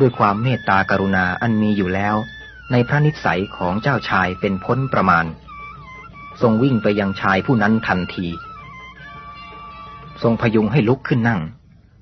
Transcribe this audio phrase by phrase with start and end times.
[0.00, 2.16] ด้วยความเมตตากรุณาอันมีอยู่แล้ว
[2.72, 5.26] ในพระนิสัยของเจ้าชายเป็นพ้นประมาณ
[6.40, 8.26] ทรงวิ่งไปยังชายผู้นั้นทันที
[10.22, 11.40] ทรงพยุงให้ลุกขึ้นนั่ง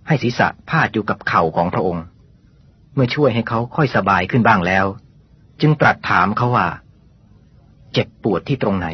[0.07, 2.05] ให้ศีรษะพาดอยู่กับเข่าของพระองค์
[2.95, 4.87] เมื่อช่วยให้เขาค่อยสบายขึ้นบ้างแล้ว
[5.61, 6.69] จึงตรัสถามเขาว่า
[7.92, 8.88] เจ็บปวดที่ตรงไหน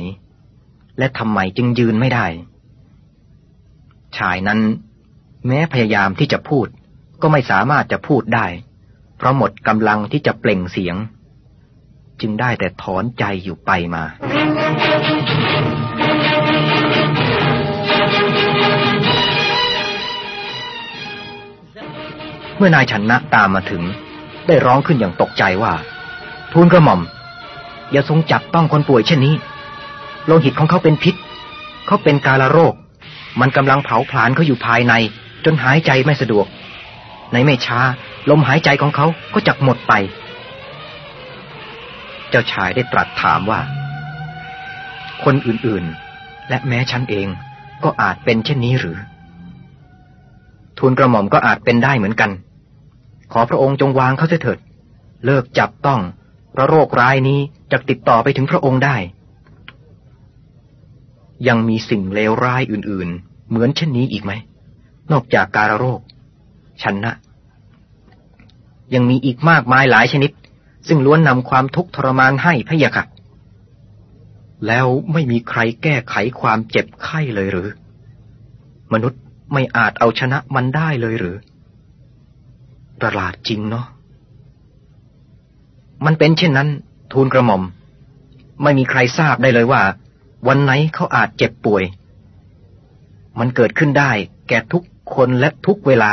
[0.99, 2.27] และทำไมจึงยืนไม่ได้
[4.17, 4.61] ชายนั้น
[5.47, 6.67] แม้พยายามที่จะพูด
[7.23, 8.47] ก็ไม่สามารถจะพูดได้
[9.21, 10.97] เพราะหมดกำลังที่จะเปล่งเสียง
[12.21, 14.03] จึงได้แต่ถอนใจอยู่ไปมา
[22.57, 23.83] เมื่อนายชนะตามมาถึง
[24.47, 25.73] ได้ร้องขึ้นอย่างตกใจว่า
[26.53, 27.01] ทูลกระหม่อม
[27.93, 29.35] อย่าทรงจับต้องคนป่วยเช่นนี้
[30.27, 31.15] โลหิตของเขาเป็นพิษ
[31.87, 32.75] เขาเป็นกาลโรค
[33.41, 34.93] มันกำลังเผาผลาญเขาอยู่ภายใน
[35.45, 36.47] จนหายใจไม่สะดวก
[37.33, 37.81] ในไม่ช้า
[38.31, 39.93] ลมหายใจของเขาก็จะหมดไป
[42.31, 43.61] เจ้าชายได้ตรัสถามว่า
[45.25, 47.29] คนอื่นๆ และแม้ฉันเอง
[47.85, 48.99] ก็อาจเป็นเช่นนี้หรือ
[50.79, 52.31] ทูลกระหม่อมก็อาจเป็นได้เหมือนกัน
[53.33, 54.59] ขอพระองค์จงวางเขาเถิด
[55.25, 56.01] เลิกจับต้อง
[56.53, 57.41] เพราะโรคร้ายนี้
[57.73, 58.97] จะติดต่อไปถึงพระองค์ได้
[61.49, 64.33] ยังมีสิ่งเลวร้ายอื่นๆ เหมือนเช่นนี้อีกไหม
[65.13, 66.01] นอกจากการโรค
[66.83, 67.15] ชันนะ
[68.95, 70.31] ยังมีอีกมากมายหลายชนิด
[70.89, 73.05] ซึ่งล้วนนำความทุกข์ทรมานให้พะยะค่ะ
[74.67, 77.69] แล้วไม่มีใครแก้ไขความเจ็บไข้เลยหรือ
[78.93, 79.21] มนุษย์
[79.53, 81.37] ไม่อาจเอาชนะมันได้เลยหรือ
[83.01, 83.87] ประหลาดจริงเนาะ
[86.05, 86.69] มันเป็นเช่นนั้น
[87.13, 87.63] ทูลกระหม่อม
[88.63, 89.83] ไม่มีใครทราบได้เลยว่า
[90.49, 91.83] วันไหนเขาอาจเจ็บป่วย
[93.39, 94.13] มันเกิดขึ้นได้
[94.49, 94.83] แก่ทุก
[95.15, 96.13] คนและทุกเวลา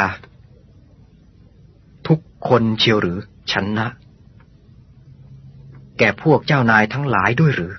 [2.48, 3.18] คนเชียวหรือ
[3.52, 3.88] ฉันนะ
[5.98, 7.74] แก่พวกเจ้านายทั้งหลายด้วยหรือ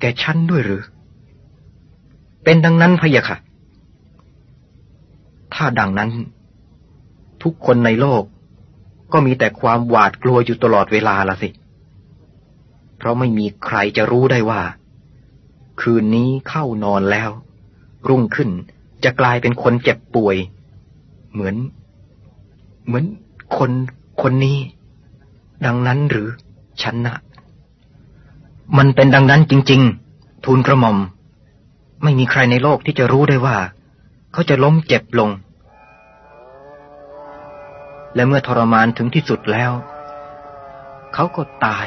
[0.00, 0.82] แก่ฉันด้วยหรือ
[2.44, 3.38] เป็นดังนั้นพะยะค่ะ
[5.54, 6.10] ถ้าดังนั้น
[7.42, 8.22] ทุกคนในโลก
[9.12, 11.50] ก็มีแต่ความหวาดกลัวอยู่ตลอดเวลาละสิ
[12.96, 14.62] เพราะไม่มีใครจะรู้ได้ว่า
[15.80, 17.30] คืนนี้เข้านอนแล้ว
[18.08, 18.50] รุ่งขึ้น
[19.04, 20.36] จะกลายเป็นคนเจ็บป่วย
[21.32, 21.56] เหมือน
[22.86, 23.04] เหมือน
[23.56, 23.70] คน
[24.22, 24.58] คนนี้
[25.66, 26.28] ดังนั้นหรือ
[26.82, 27.16] ฉันนะ
[28.78, 30.98] มันเป็นดังนั้นจริง ๆ ทูลกระหม่อม
[32.02, 33.56] ไม่มีใครในโลกที่จะรู้ได้ว่า
[34.32, 35.30] เขาจะล้มเจ็บลง
[38.14, 39.72] และเมื่อทรมานถึงที่สุดแล้ว
[41.14, 41.86] เขาก็ตาย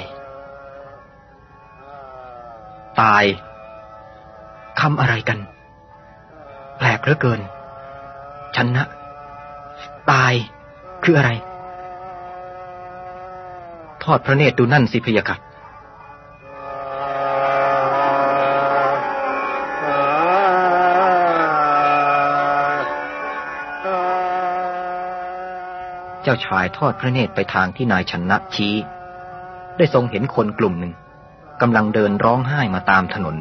[3.02, 3.24] ตาย
[4.80, 5.40] คำอะไรกัน
[6.78, 7.42] แปลกเหลือเกิน
[8.56, 8.86] ฉันนะ
[10.12, 10.34] ตาย
[11.04, 11.32] คืออะไร
[14.04, 15.36] ทอดพระเนตรดูนั่นสิพยาค่ะ
[26.24, 28.76] เจ้าชายทอดพระเนตรไปทางที่นายชนะชี้
[29.78, 30.94] ได้ทรงเห็นคนกลุ่มหนึ่ง
[31.62, 33.36] กำลังเดินร้องไห้มาตามถนน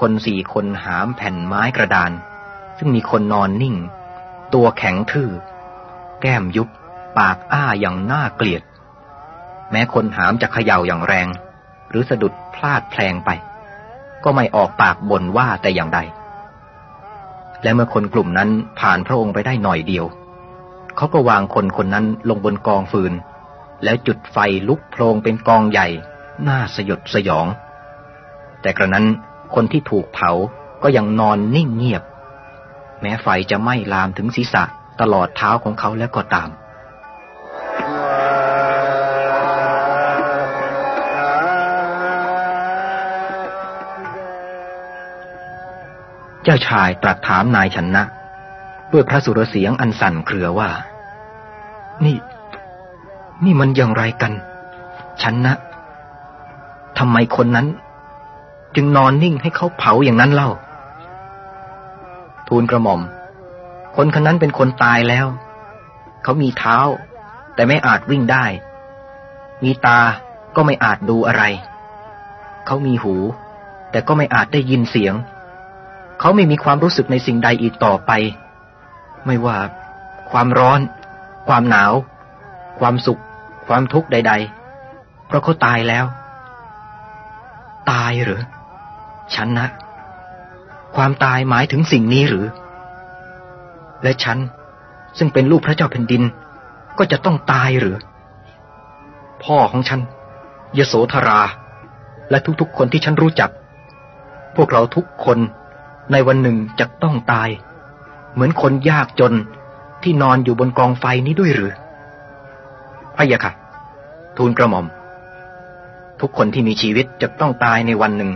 [0.00, 2.12] คนสี่คนหามแผ่นไม้กระดาน
[2.78, 3.76] ซึ่งมีคนนอนนิ่ง
[4.54, 5.30] ตัวแข็งทื่อ
[6.20, 6.68] แก้มยุบ
[7.18, 8.62] ปากอ้าอย่างน่าเกลียด
[9.70, 11.28] แม้คนหามจะเขย่าอย่างแรง
[11.90, 13.30] หรือสะดุดพลาดแพลงไป
[14.24, 16.00] ก็ไม่ออกปากบ่นว่าแต่อย่างใด
[17.62, 20.04] และเมื่อคนกลุ่มนั้นผ่านพระองค์ไปได้หน่อยเดียว
[20.96, 23.12] เขาก็วางคนคนนั้นลงบนกองฟืน
[23.84, 25.88] แล้วจุดไฟลุกโพลงเป็นกองใหญ่
[26.48, 27.46] น่าสยดสยอง
[28.62, 29.06] แต่กระนั้น
[29.54, 30.30] คนที่ถูกเผา
[30.82, 32.02] ก็ยังนอนนิ่งเงียบ
[33.00, 34.64] แม้ไฟจะไหม้ลามถึงศีรษะ
[35.00, 36.48] ตลอดเท้าของเขาแล้วก็ตาม
[46.48, 48.02] จ้าชายตรัสถามนายชนะ
[48.92, 50.70] ด้วยพระสุรเสียงอันสั่นเครือว่า
[52.04, 52.16] นี่
[53.44, 54.32] นี่มันอย่างไรกัน
[55.22, 55.54] ฉันนะ
[56.98, 57.66] ทำไมคนนั้น
[58.74, 60.50] จึงนอนนิ่งให้เขาเผาอย่างนั้นเล่า
[62.48, 63.00] ทูลกระหม่อม
[63.96, 65.26] คนคนนั้นเป็นคนตายแล้ว
[66.22, 66.78] เขามีเท้า
[67.54, 68.44] แต่ไม่อาจวิ่งได้
[69.64, 70.00] มีตา
[70.56, 71.44] ก็ไม่อาจดูอะไร
[72.66, 73.16] เขามีหู
[73.90, 75.14] แต่ก็ไม่อาจได้ยินเสียง
[76.20, 78.10] เขาไม่มีความรู้สึกในสิ่งใดอีกต่อไป
[79.26, 79.58] ไม่ว่า
[80.30, 80.80] ความร้อน
[81.48, 81.92] ความหนาว
[82.80, 83.20] ความสุข
[83.66, 84.32] ความทุกข์ใด
[84.80, 86.04] ๆ เพราะเขาตายแล้ว
[87.92, 88.42] ตายหรือ
[89.34, 89.68] ฉันนะ
[90.96, 92.46] ความตายหมายถึงสิ่งนี้หรือ
[94.02, 94.38] และฉัน
[95.18, 96.22] ซึ่งเป็นลูกพระเจ้าแผ่นดิน
[96.98, 97.96] ก็จะต้องตายหรือ
[99.44, 100.00] พ่อของฉัน
[100.78, 101.40] ยโสธรา
[102.30, 103.50] และทุกๆคนที่ฉันรู้จัก
[104.56, 105.38] พวกเราทุกคน
[106.12, 107.48] ในวันหนึ่งจะต้องตาย
[108.32, 109.34] เหมือนคนยากจน
[110.02, 111.72] ที่นอนอยู่บนกองไฟนี้ด้วยหรือ
[113.16, 113.52] พะยะค่ะ
[114.36, 114.86] ทูลกระหม่อม
[116.20, 118.30] ทุกคนที่มีชีวิตจะต้องตายในวันหนึ่ง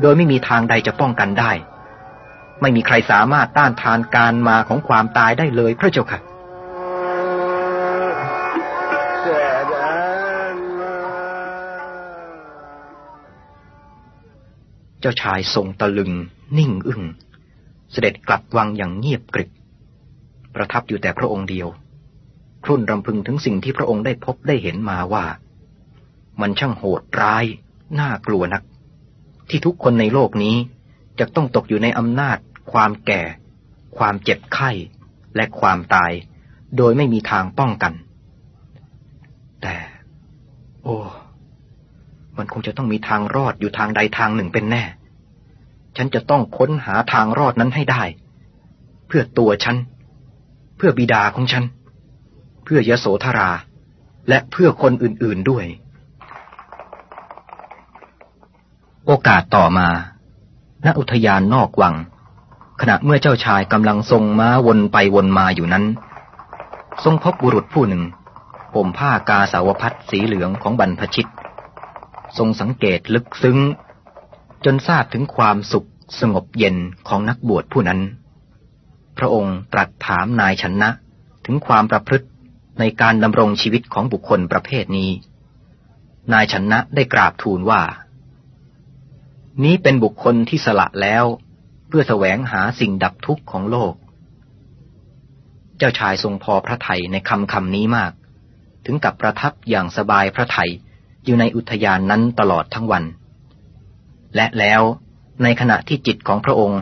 [0.00, 1.50] โดยไม่มีทางใดจะป้องกันได้
[2.60, 6.20] ไม่มีใครสามารถต้านทานการมาของความตายได้เลยพระเจ้าค่ะ
[15.00, 16.12] เจ้าชายทรงตะลึง
[16.58, 17.02] นิ่งอึง้ง
[17.92, 19.50] เสด็จกลับวังอย่างเงียบกริบ
[20.54, 21.68] ประทับอยู่แต่พระองค์เดียว
[22.64, 25.24] ครุ่นรำพึงถึงสิ่งที่พระองค์ได้พบได้เห็นมาว่า
[26.40, 27.44] มันช่างโหดร้าย
[28.00, 28.62] น่ากลัวนัก
[29.48, 30.56] ที่ทุกคนในโลกนี้
[31.18, 32.38] จะต้องตกอยู่ในอำนาจ
[32.72, 33.22] ความแก่
[33.98, 34.70] ความเจ็บไข้
[35.36, 36.12] และความตาย
[36.76, 37.92] โดยไม่มีทางป้องกัน
[39.62, 39.76] แต่
[40.82, 40.96] โอ้
[42.38, 44.82] มันคงจะต้องมีทางรอดอยู่ทางใดทางหนึ่งเป็นแน่
[45.96, 48.02] ฉันจะต้องค้นหาทางรอดนั้นให้ได้
[49.06, 49.76] เพื่อตัวฉัน
[50.76, 51.64] เพื่อบิดาของฉัน
[52.64, 53.50] เพื่อยโสธรา
[54.28, 55.66] และเพื่อคนอื่นๆด้วย
[59.06, 59.88] โอกาสต่อมา
[60.84, 61.94] ณ อุทยานนอกวัง
[62.80, 65.84] ขณะเมื่อเจ้าชายกำลังทรงม้าวนไปวนมาอยู่นั้น
[67.04, 68.02] ทรงพบบุรุษผู้หนึ่ง
[68.74, 71.28] ห่มผ้ากาสาวพัดสีเหลืองของบรรพชิต
[72.36, 73.58] ทรงสังเกตลึกซึ้ง
[74.64, 75.88] จนทราบถึงความสุข
[76.20, 76.76] สงบเย็น
[77.08, 78.00] ของนักบวชผู้นั้น
[79.18, 80.90] พระองค์ตรัสถามนายชนะ
[81.44, 82.26] ถึงความประพฤติ
[82.78, 85.10] ในการดำรงชีวิตของบุคคลประเภทนี้
[86.32, 87.82] นายชนะได้กราบทูลว่า
[89.64, 91.24] นี้เป็นบุคคลที่สละแล้ว
[91.88, 93.94] เพื่อแสวงหาสิ่งดับทุกข์ของโลก
[95.78, 98.12] เจ้าชายทรงพอพระทัยในคำคำนี้มาก
[98.84, 100.70] ถึงกับประทับอย่างสบายพระทัย
[101.28, 103.04] อยู่ในอุทยานนั้นตลอดทั้งวัน
[104.36, 104.82] และแล้ว
[105.42, 106.80] ในขณะที่จิตของพระองค์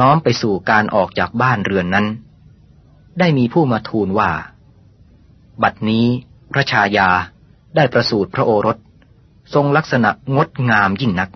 [0.00, 2.06] น้อมไปสู่การออกจากบ้านเรือนนั้น
[3.18, 4.30] ได้มีผู้มาทูลว่า
[5.62, 6.06] บัดนี้
[6.52, 7.08] พระชายา
[7.76, 8.78] ได้ประสูติพระโอรส
[9.54, 11.30] ทรงลักษณะงดงามยิ่งนัก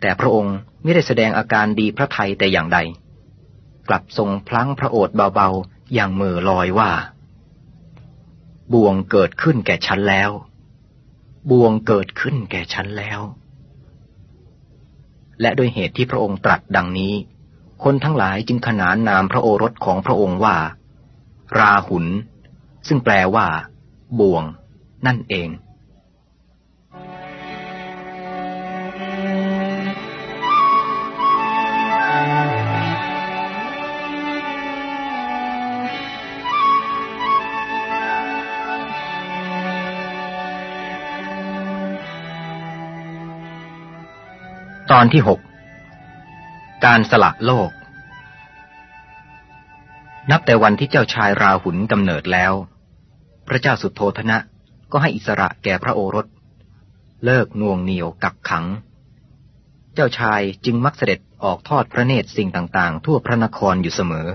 [0.00, 2.78] แต่พระองค์ไม่ได้แสดงอาการดีพระไทยแต่อย่างใด
[3.88, 6.90] กลับทรงพลั้งพระโอษฐ์เบาๆ อย่างเมื่อลอยว่า
[8.72, 10.30] บ่วงเกิดขึ้นแก่ฉันแล้ว
[11.50, 13.20] บ่วงเกิดขึ้นแก่ฉันแล้ว
[15.40, 17.14] และโดยเหตุที่พระองค์ตรัสดังนี้
[17.84, 20.56] คนทั้งหลายจึงขนานนามพระโอรสของพระองค์ว่า
[21.58, 22.06] ราหุล
[22.88, 23.46] ซึ่งแปลว่า
[24.20, 24.44] บ่วง
[25.06, 25.48] นั่นเอง
[44.94, 45.40] ตอนที่หก
[46.84, 47.70] การสละโลก
[50.30, 52.52] นับแต่วันที่เจ้าชายราหุลกำเนิดแล้ว
[53.48, 54.38] พระเจ้าสุโธธนะ
[54.92, 56.26] ก็ให้อิสระแก่พระโอรส
[57.24, 58.66] เลิกน่วงเหนียวกักขัง
[59.94, 64.28] เจ้าชายจึงมักเสด็จออกทอดพระเนตรสิ่งต่างๆ ทั่วพระนครอยู่เสมอ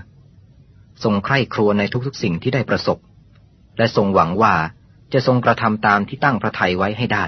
[1.03, 2.97] ทรงใคร่ครวญในทุกๆสิ่งที่ได้ประสบ
[3.77, 4.55] และทรงหวังว่า
[5.13, 7.25] จะทรงกระทำตามที่ตั้งพระทัยไว้ให้ได้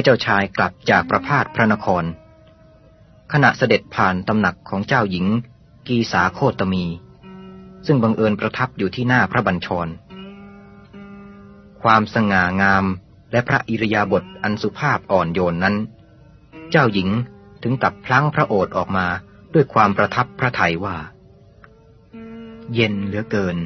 [0.00, 2.04] มื่อเจ้าชายกลับจากประพาสพระนคร
[3.32, 5.26] ขณะเสด็จผ่านตำหนักของเจ้าหญิง
[5.88, 6.84] กีสาโคตมี
[7.86, 9.88] ซึ่งบังเอิญประทับอยู่ที่หน้าพระบัญชร
[11.82, 12.84] ความสง่างาม
[13.32, 15.76] และพระอิริยาบถอันสุภาพอ่อนโยนนั้น
[16.70, 17.08] เจ้าหญิง
[17.62, 19.06] ถึงกับพลั้งพระโอษฐ์ออกมา
[19.54, 20.96] ด้วยความประทับพระทัยว่า
[22.74, 23.56] เย็นเหลือเกิน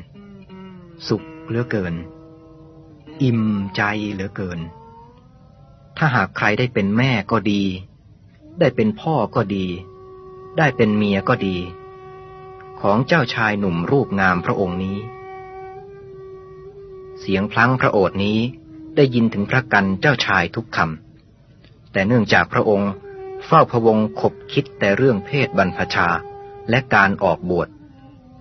[1.09, 1.95] สุขเหลือเกิน
[3.23, 3.43] อิ่ม
[3.77, 3.83] ใจ
[4.15, 4.61] เหลือเกิน
[5.99, 7.63] ถ้าหากใครได้เป็นแม่ก็ดี
[8.61, 9.67] ได้เป็นพ่อก็ดี
[10.59, 11.57] ได้เป็นเมียก็ดี
[12.81, 14.99] ของเจ้าชายหนุ่มรูปงามพระองค์นี้
[17.21, 18.39] เสียงพลังพระโอษนี้
[18.97, 22.91] ได้ยินถึงพระกันเจ้าชายทุกคำแต่เนื่องจากพระองค์
[23.47, 26.09] เฝ้าพวงขบคิดแต่เรื่องเพศบรรพชา
[26.71, 27.69] และการออกบวช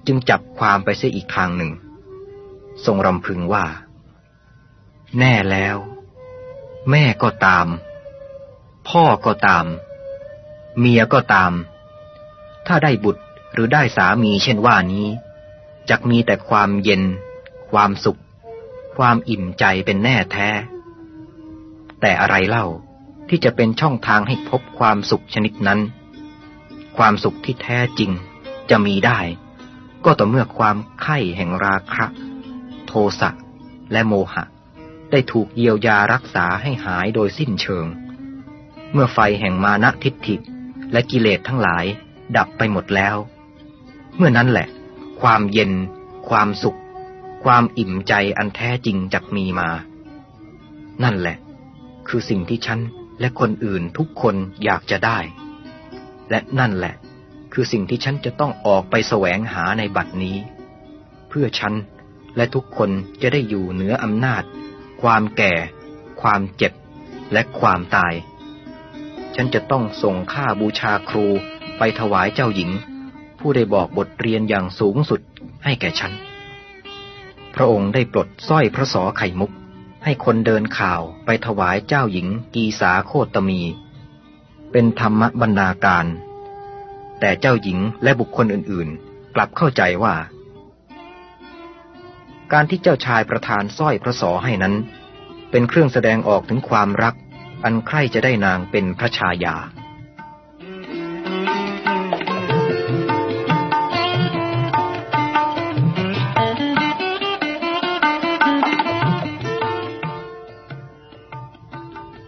[0.05, 1.71] จึงจับความไปเสียอีกทางหนึ่ง
[2.85, 3.65] ทรงรำพึงว่า
[5.19, 5.77] แน่แล้ว
[6.91, 7.67] แม่ก็ตาม
[8.89, 9.65] พ่อก็ตาม
[10.79, 11.51] เมียก็ตาม
[12.67, 13.23] ถ้าได้บุตร
[13.53, 15.07] หรือได้สามีเช่นว่านี้
[15.89, 17.01] จะมีแต่ความเย็น
[17.71, 18.19] ความสุข
[18.97, 20.49] ความอิ่มใจเป็นแน่แท้
[22.01, 22.65] แต่อะไรเล่า
[23.29, 25.79] ที่จะเป็นช่องทางให้พบความสุขชนิดนั้น
[26.97, 28.11] ความสุขที่แท้จริง
[28.69, 29.19] จะมีได้
[30.05, 32.05] ก็ต่อเมื่อความไข้แห่งราคะ
[32.87, 33.29] โทสะ
[33.91, 34.43] และโมหะ
[35.13, 37.85] ได้ถูกเยียวยารักษาให้หายโดยสิ้นเชิง
[38.91, 40.35] เมื่อไฟแห่งมานะทิฏฐิ
[40.91, 41.85] และกิเลสทั้งหลาย
[42.37, 43.15] ดับไปหมดแล้ว
[44.15, 44.67] เมื่อนั้นแหละ
[45.21, 45.71] ความเย็น
[46.29, 46.79] ความสุข
[47.43, 49.69] ความอิ่มใจอันแท้จริงจะมีมา
[51.03, 51.37] นั่นแหละ
[52.07, 52.79] คือสิ่งที่ฉัน
[53.19, 55.19] และคนอื่นทุกคนอยากจะได้
[56.29, 56.93] และนั่นแหละ
[57.53, 60.37] คือสิ่งที่ฉันจะต้องออกไปแสวงหาในบัดนี้
[61.29, 61.73] เพื่อฉัน
[62.35, 62.89] และทุกคน
[63.21, 64.43] จะได้อยู่เหนืออำนาจ
[65.03, 65.53] ความแก่
[66.21, 66.73] ความเจ็บ
[67.33, 68.13] และความตาย
[69.35, 71.25] ฉันจะต้องส่งค่าบูชาครู
[71.77, 72.69] ไปถวายเจ้าหญิง
[73.39, 75.21] ผู้ได้บอกบทเรียนอย่างสูงสุด
[75.63, 76.13] ให้แก่ฉัน
[77.55, 79.51] พระองค์ได้ปลดสร้อยพระสอไข่มุก
[80.03, 83.61] ให้คนเดินข่าวไปถวายเจ้าหญิงกีสาโคตมี
[84.71, 86.05] เป็นธรรมบรรณาการ
[87.19, 90.15] แต่เจ้าหญิงและบุคคลอื่นๆ กลับเข้าใจว่า
[92.53, 94.73] การที่เจ้าชายประทานสร้อยพระสอให้นั้น
[95.51, 97.15] เป็นเครื่องแสดงออกถึงความรัก
[97.63, 99.55] อันใคร่จะได้นางเป็นพระชายา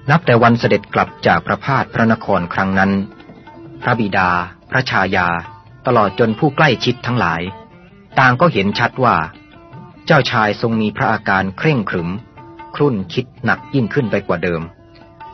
[0.09, 2.91] นับแต่วันเสด็จกลับจากพระพาทพระนครครั้งนั้น
[3.81, 4.29] พระบิดา
[4.71, 5.27] พระชายา
[5.87, 7.41] ตลอดจนผู้ใกล้ชิดทั้งหลาย
[8.19, 9.15] ต่างก็เห็นชัดว่า
[10.07, 12.09] เจ้าชายทรงมีพระอาการเคร่งขรึม
[12.75, 14.61] ครุ่นคิดหนักยิ่งขึ้นไปกว่าเดิม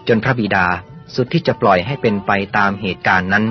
[0.08, 0.66] จนพระบิดา
[1.16, 3.46] สุดที่จะปล่อยให้เป็นไปตามเหตุการณ์นั้น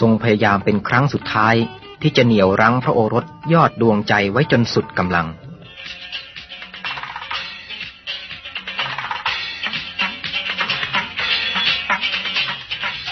[0.00, 1.54] ทรงพยายามเป็นครั้งสุดท้าย
[2.02, 5.26] ที่จะเหนี่ยวรั้งพระโอรสยอดดวงใจไว้จนสุดกำลัง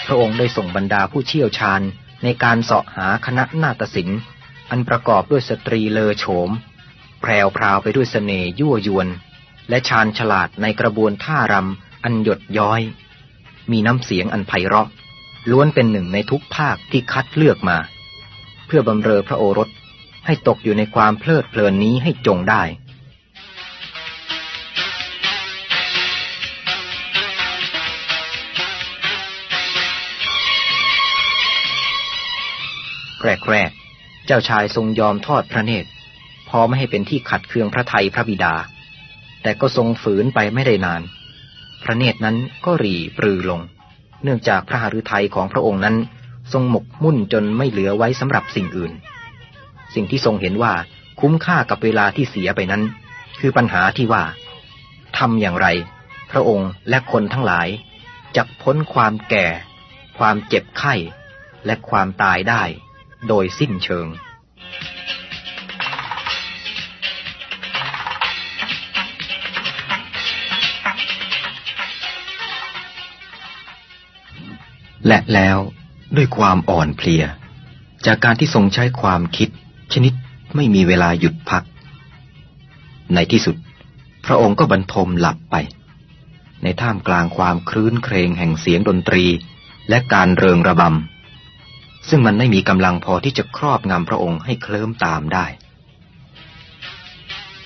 [0.05, 1.81] พระองค์ได้ส่งบรรดาผู้เชี่ยวชาญ
[2.23, 4.19] ในการเสาะหาคณะนาฏศิลป์
[4.71, 6.49] อันประกอบด้วยสตรีเลอโฉม
[7.21, 9.07] แพรวพราวไปด้วยสเสน่ยั่วยวน
[9.69, 12.81] และชาญฉลาดในกระบวนท่ารำอันหยดย้อย
[13.71, 14.87] มีน้ำเสียงอันไพเราะ
[15.51, 17.77] ล้วนเป็นหนึ่งในทุกภาคที่คัดเลือกมา
[18.67, 19.69] เพื่อบำเรอพระโอรส
[20.25, 22.63] ให้ตกอยู่ในความเพลิดเพลินนี้ให้จงได้
[33.49, 33.90] แรกๆ
[34.25, 35.89] เจ้าชายทรงยอมทอดพระเนตร
[36.49, 38.53] พอไม่ให้เป็นที่ขัดเคืองพระไทยพระบิดา
[39.41, 41.01] แต่ก็ทรงฝืนไปไม่ได้นาน
[41.83, 43.61] พระเนตรนั้นก็รีปรือลง
[44.23, 45.95] เนื่องจากพระหฤทัยของพระองค์นั้น
[46.53, 48.91] ทรงหมกมุ่นจนไม่เหลือไว้สำหรับสิ่งอื่น
[49.93, 50.73] สิ่งที่ทรงเห็นว่า
[51.19, 52.83] คุ้มค่ากับเวลาที่เสียไปนั้น
[53.39, 54.23] คือปัญหาที่ว่า
[55.17, 55.67] ทำอย่างไร
[56.31, 57.67] พระองค์และคนทั้งหลาย
[58.35, 59.47] จะพ้นความแก่
[60.17, 60.93] ความเจ็บไข้
[61.65, 62.63] และความตายได้
[63.27, 64.07] โดยสิ้นเชิง
[75.07, 75.57] และแล้ว
[76.15, 77.23] ด้วยความอ่อนเพลีย
[78.05, 79.49] จากการที่ทรงใช้ความคิด
[79.93, 80.13] ชนิด
[80.55, 81.63] ไม่มีเวลาหยุดพัก
[83.13, 83.55] ในที่สุด
[84.25, 85.55] พระองค์ก็บรรทมหลับไป
[86.63, 89.25] ในท่ามกลางความคลื้นเครงแห่งเสียงดนตรี
[89.89, 91.20] และการเริงระบำ
[92.09, 95.45] ซึ่งมันไม่มีกำลังพอที่จะครอบงำพระองค์ให้เคลิ้มตามได้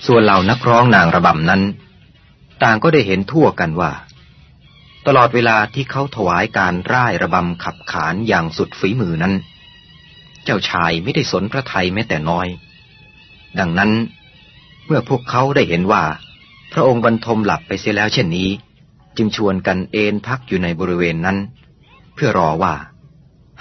[0.06, 1.62] ส่วนเหล่านักร้องนางระบำนั้น
[2.62, 3.92] ต่างก็ได้เห็นทั่วกันว่า
[5.06, 9.34] ตลอดเวลาที่เขาถวายการร่ายระบำขับขานอย่างสุดฝีมือนั้น
[10.44, 12.48] เจ้าชายไม่ได้สนพระไทยแม้แต่น้อย
[13.58, 13.90] ดังนั้น
[14.86, 16.04] เมื่อพวกเขาได้เห็นว่า
[16.72, 18.50] พระองค์บรรทมหลับไปเสียแล้วเช่นนี้
[19.16, 21.36] จึงชวนกันเอนพักอยู่ในบริเวณนั้น
[22.14, 22.74] เพื่อรอว่า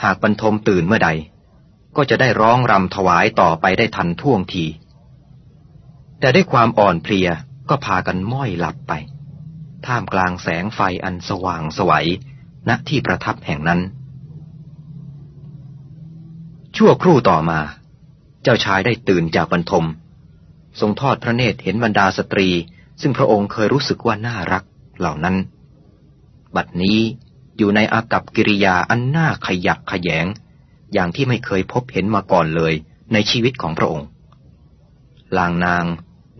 [0.03, 1.09] หากบรรทมตื่นเมื่อใด
[1.95, 4.65] ก็จะได้ร้องรำถวายต่อไปได้ทันท่วงที
[6.19, 7.29] แต่ด้วยความอ่อนเพลีย
[7.69, 8.93] ก็พากันม้อยหลับไป
[9.85, 12.07] ท่ามกลางแสงไฟอันสว่างสวัย
[12.69, 13.81] ณที่ประทับแห่งนั้น
[16.75, 17.59] ชั่วครู่ต่อมา
[18.43, 19.85] เจ้าชายได้ตื่นจากบรรทม
[20.79, 22.49] ทรงทอดพระเนตรเห็นบรรดาสตรี
[23.01, 24.63] ซึ่งพระองค์เคยรู้สึกว่าน่ารัก
[24.99, 25.35] เหล่านั้น
[26.55, 26.99] บัดนี้
[27.57, 30.27] อยู่ในอากับกิริยาอันน่าขยักขยง
[30.93, 32.73] อย่างที่ไม่เคยพบเห็นมาก่อนเลย
[33.13, 34.07] ในชีวิตของพระองค์
[35.37, 35.85] ลางนาง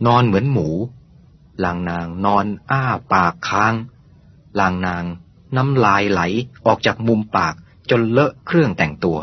[0.06, 0.68] นอนเหมือนหมู
[1.64, 2.82] ลางนางนอนอ้า
[3.12, 3.74] ปากค้าง
[4.60, 5.04] ลางนาง
[5.56, 6.20] น้ำลายไหล
[6.66, 7.54] ออกจากมุมปาก
[7.90, 9.18] จนเลอะเครื่องแต่งตัว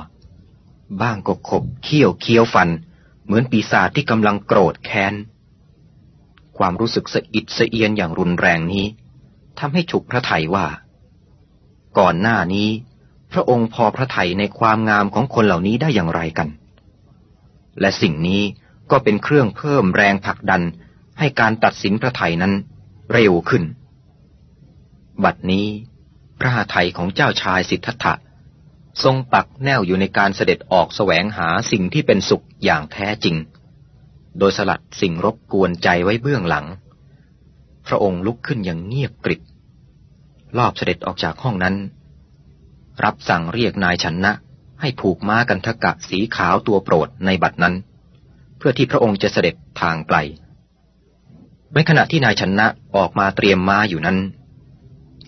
[1.01, 2.69] บ้างก็ขบเคี้ยวเคี้ยวฟัน
[3.25, 5.13] เหมือนปีศาจที่กำลังโกรธแค้น
[6.57, 8.85] ความรู้สึกสะอิดสะเอียนอย่างรุนแรงนี้
[9.59, 10.65] ทำให้ฉุกพระไทยว่า
[11.99, 12.69] ก่อนหน้านี้
[13.31, 16.49] พระองค์พอพระไทยในความงามของคนเหล่านี้ได้อย่างไรกัน
[17.79, 18.41] และสิ่งนี้
[18.91, 20.61] ก็เป็นเครื่องเพิ่มแรงผลักดัน
[21.19, 22.53] ให้การตัดสินพระไทยนั้น
[23.11, 23.63] เร็วขึ้น
[25.23, 25.67] บัดนี้
[26.39, 28.13] พระหทัยของเจ้าชายสิทธัตถะ
[29.03, 33.35] ทรงปักแนวอยู่ในการเสด็จออกแสวงหาสิ่งที่เป็นสุขอย่างแท้จริง
[34.39, 36.65] โดยสลัดสิ่งรบกวนใจไว้เบื้องหลัง
[37.87, 39.41] พระองค์ลุกขึ้นอย่างเงียบกริบ
[40.57, 41.75] รอบเสด็จออกจากห้องนั้น
[43.03, 44.31] รับสั่งเรียกนายชนนะ
[44.81, 47.75] ให้ผูกม้ากันทกะสีขาวตัวโปรดในบัดนั้น
[48.57, 50.17] เพื่อที่พระองค์จะเสด็จทางไกล
[51.73, 54.17] ในขณะที่นายชนะออกมาเตรียมม้าอยู่นั้น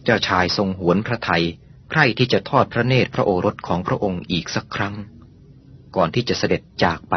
[0.03, 1.43] เจ้าชายทรงหวนพระไทย
[1.89, 4.95] ใคร่ที่จะทอดพระเนตรพระโอรสของพระองค์อีกสักครั้ง
[5.95, 7.15] ก่อนที่จะเสด็จจากไป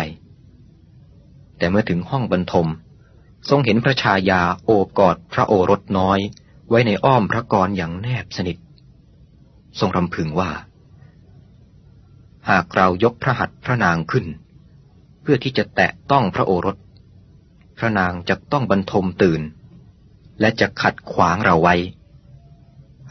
[1.58, 2.68] แต่เมื่อถึงห้องบรรทม
[3.50, 6.18] ทรงเห็นพระชายาโอบกอดพระโอรสน้อย
[6.68, 8.56] ไว้ในอ้อมพระกรอย่างแนบสนิท
[9.80, 10.50] ทรงรำพึงว่า
[12.50, 14.26] หากเรายกพระหัตถ์พระนางขึ้น
[15.22, 16.76] เพื่อที่จะแตะต้องพระโอรส
[17.78, 19.42] พระนางจะต้องบรรทมตื่น
[20.40, 21.76] และจะขัดขวางเราไว้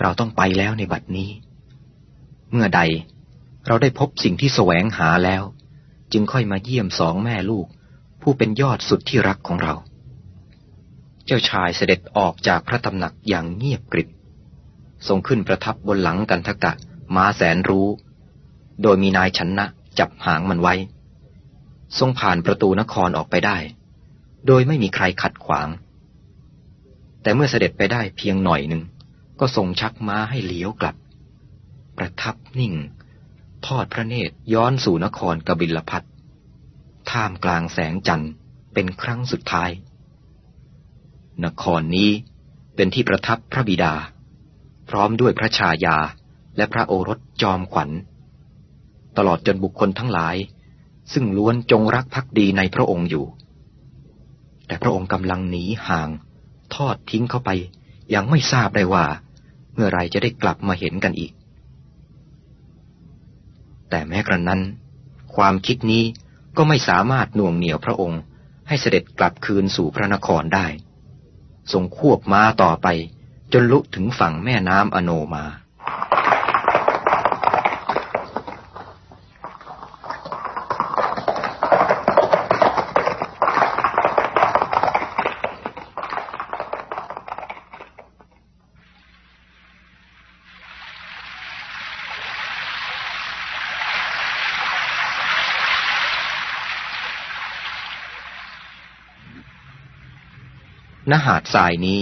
[0.01, 1.29] เราต้องไปแล้วในบัดนี้
[2.51, 2.81] เมื่อใด
[3.67, 5.43] เราได้พบสิ่งที่แสวงหาแล้ว
[6.11, 7.67] จึงค่อยมาเยี่ยมสองแม่ลูก
[8.21, 9.73] ผู้เป็นยอดสุดที่รักของเรา
[11.29, 14.09] เจ้าชายเสด็จออกจากพระตำหนักอย่างเงียบกริบ
[15.07, 16.73] ทรงขึ้นประทับบนหลังกันทกะ
[17.15, 17.87] ม้าแสนรู้
[18.81, 19.65] โดยมีนายชนะ
[19.99, 20.75] จับหางมันไว้
[21.99, 23.57] ทรงผ่านประตูนครออกไปได้
[24.47, 25.67] โดยไม่มีใครขัดขวาง
[27.21, 28.83] แต่เมื่อเสด็จไปได้เพียงหน่อยหนึ่ง
[29.39, 30.95] ก็ทรงชักม้าให้เลี้ยวกลับ
[31.97, 32.73] ประทับนิ่ง
[33.67, 36.03] ทอดพระเนตรย้อนสู่นครกบิลพัท
[37.11, 38.31] ท่ามกลางแสงจันทร์
[38.73, 39.69] เป็นครั้งสุดท้าย
[41.45, 42.09] นครนี้
[42.75, 43.93] เป็นที่ประทับพระบิดา
[44.89, 45.97] พร้อมด้วยพระชายา
[46.57, 47.89] และพระโอรสจอมขวัญ
[49.17, 50.35] ตลอดจนบุคคลทั้งหลาย
[51.13, 53.25] ซึ่งล้วนจงรักภักดีในพระองค์อยู่
[54.67, 56.09] แต่พระองค์กำลังหนีห่าง
[56.75, 57.49] ทอดทิ้งเข้าไป
[58.13, 59.05] ยังไม่ทราบได้ว่า
[59.73, 61.31] เมื่อไรจะได้กลับมาเห็นกันอีก
[63.89, 64.61] แต่แม้กระนั้น
[65.35, 66.03] ความคิดนี้
[66.57, 68.21] ก็ไม่สามารถน่วงเหนี่ยวพระองค์
[68.67, 70.65] ให้เสด็จกลับคืนสู่พระนครได้
[71.71, 72.87] ทรงควบม้าต่อไป
[73.53, 75.45] จนลุถึงฝั่งแม่น้ำอโนมา
[101.11, 102.01] ณหาดทรายนี้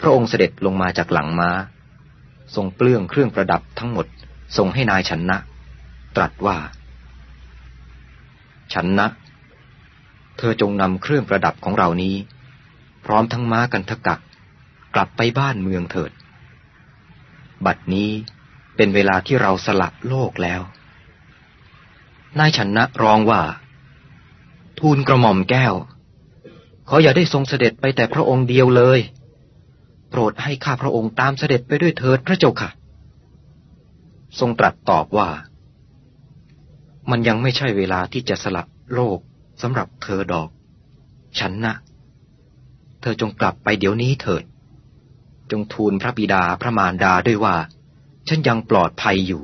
[0.00, 1.50] พระองค์เสด็จลงมาจากหลังมา้า
[2.54, 4.06] ทรงเปลื้องเครื่องประดับทั้งหมด
[4.56, 5.36] ทรงให้นายชนนะ
[6.16, 6.56] ตรัสว่า
[8.72, 9.06] ชนนะ
[10.38, 12.16] เธอจงนำเครื่องประดับของเรานี้
[13.04, 14.16] พร้อมทั้งม้ากันทกะ
[14.94, 16.12] กลับไปบ้านเมืองเถิด
[17.66, 18.10] บัดนี้
[18.76, 20.60] เป็นเวลาที่เราสละโลกแล้ว
[22.38, 23.42] นายชนนะร้องว่า
[24.78, 25.74] ทูลกระหม่อมแก้ว
[26.90, 29.00] ขออย่าได้ทรงเสด็จไปแต่พระองค์เดียวเลย
[30.10, 32.70] โปรดให้ข้าพระองค์ตามเสด็จไปด้วยเถิดพระเจ้าค่ะ
[34.38, 35.28] ทรงตรัสตอบว่า
[37.10, 38.62] มันยังไม่ใช่เวลาที่จะสละ
[38.94, 39.18] โลก
[39.62, 40.48] สำหรับเธอดอก
[41.38, 41.74] ฉันนะ
[43.00, 44.44] เธอจงกลับไปเดี๋ยวนี้เถิด
[45.50, 47.56] จงทูลพระบิดาพระมารดาด้วยว่า
[48.28, 49.42] ฉันยังปลอดภัยอยู่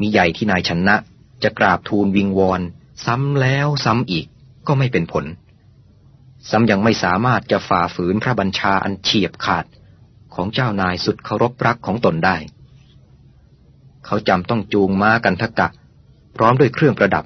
[0.00, 0.96] มีใหญ่ที่นายชนะ
[1.42, 2.60] จะกราบทูลวิงวอน
[3.04, 4.26] ซ้ำแล้วซ้ำอีก
[4.66, 5.24] ก็ไม่เป็นผล
[6.50, 9.64] ซ้ำยังไม่สามารถจะฝ่าฝืนพระบัญชาอันเฉียบขาด
[10.34, 12.36] ของเจ้านายสุดเคารพรักของตนได้
[14.06, 15.68] เขาจำต้องจูงม้ากันทกะ
[16.36, 17.24] พร้อมด้วยเครื่องประดับ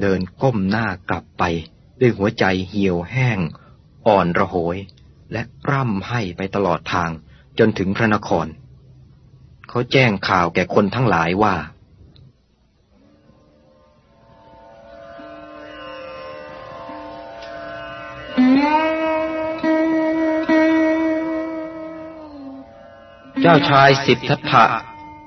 [0.00, 1.42] เดินก้มหน้ากลับไป
[2.00, 3.38] ด้วยหัวใจเหี่ยวแห้ง
[4.06, 4.76] อ่อนระโหย
[5.32, 7.10] และร่ำไห้ไปตลอดทาง
[7.58, 8.46] จนถึงพระนคร
[9.68, 11.54] เขาแจ้งข่าวแก่คนทั้งหลายว่า
[23.40, 24.64] เจ้าชายสิทธัตถะ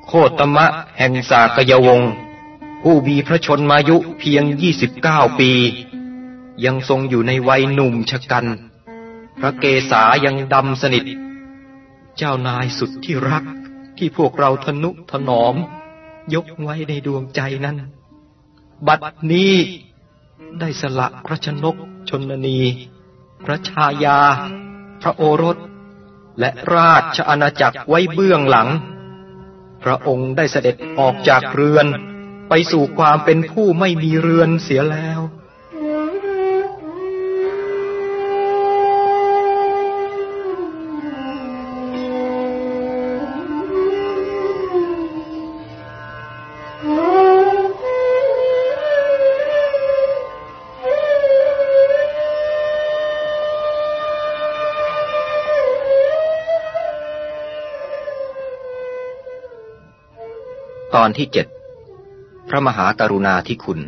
[0.06, 0.66] โคตมะ
[0.98, 2.12] แห่งสากยวงศ์
[2.82, 5.52] ผู้มีพระชนมายุเพียงยี่สิบเก้าปี
[6.66, 8.46] ยังทรงอยู่ในวัยหนุ่มชะกัน
[9.40, 11.04] พระเกศายังดำสนิท
[12.18, 13.44] เจ้านายสุดที่รัก
[13.98, 15.56] ที่พวกเราทนุถนอม
[16.34, 17.78] ยกไว้ในดวงใจนั้น
[18.88, 19.02] บัด
[19.32, 19.54] นี้
[20.60, 21.76] ได้สละพระชนก
[22.10, 22.60] ชนนี
[23.46, 24.20] พระชายา
[25.02, 25.58] พระโอรส
[26.40, 28.70] และราชอาณาจักรไว้เบื้องหลัง
[29.84, 31.86] พระองค์ได้เสด็จออกจากเรือน
[32.50, 35.20] ไปสู่ความเป็นผู้ไม่มีเรือนเสียแล้ว
[61.12, 61.48] อนที่เจ็ด
[62.50, 63.80] พระมหากรุณาธิคุณ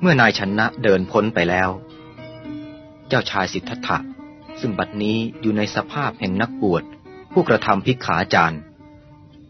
[0.00, 1.70] เมื่อนายชนะเดินพ้นไปแล้ว
[3.08, 3.98] เจ้าชายสิทธัตถะ
[4.60, 6.84] ซึ่งบัดนี้อยู่ในสภาพแห่งนักบวช
[7.32, 8.60] ผู้กระทำพิกขาจารย์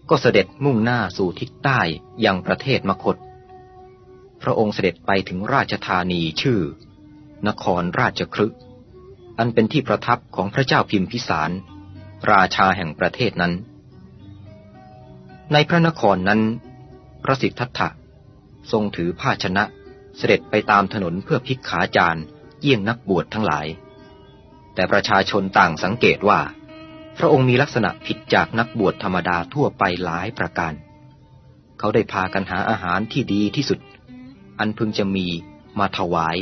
[0.08, 1.80] ก็เสด็จมุ่งหน้าสู่ทิศใต้
[2.24, 3.16] ยังประเทศมคต
[4.42, 6.61] พระองค์เสด็จไปถึงราชธานีชื่อ
[7.48, 8.46] นครราชครึ
[9.38, 11.50] อันเป็นที่ประทับของพระเจ้าพิมพิสาร
[12.33, 13.53] ราชาแห่งประเทศนั้น
[15.53, 16.40] ในพระนครนั้น
[17.24, 17.88] พระสิทธัตถะ
[18.72, 19.64] ทรงถือภาชนะ
[20.16, 22.20] เสด็จไปตามถนนเพื่อพิกขาจาร
[22.61, 23.66] เยี่ยงนักบวชทั้งหลาย
[24.74, 26.40] แต่ประชาชนต่างสังเกตว่า
[27.18, 30.72] พระองค์มีลักษณะผิดจากนักบวชธรรมดาทั่วไปหลายประการ
[31.79, 33.79] เขาได้พากันหาอาหารที่ดีที่สุด
[34.61, 35.27] อันพึงจะมี
[35.79, 36.37] มาถวาย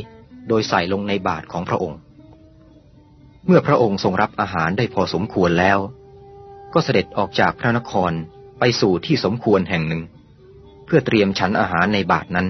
[0.49, 1.99] โดยใส่ลงในบาทของพระองค์
[3.47, 5.79] เมื่อพระองค์ทรงรับอาหารได้พอสมควรแล้ว
[6.75, 8.13] ก็เสด็จออกจากพระนคร
[8.59, 10.03] ไปสู่ที่สมควรแห่งหนึ่ง
[10.85, 12.49] เพื่อเตรียมฉันอาหารในบาทนั้น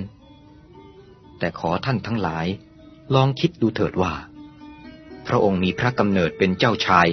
[1.38, 2.46] แต่ขอท่านทั้งหลาย
[3.14, 4.14] ลองคิดดูเถิดว่า
[5.26, 7.08] พระองค์มีพระกำเนิดเป็นเจ้าชาย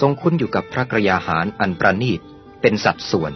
[0.00, 2.20] ทรงคุ้นอยู่กับพระกระยาหารอันประณีต
[2.60, 3.32] เป็นสัดส่วน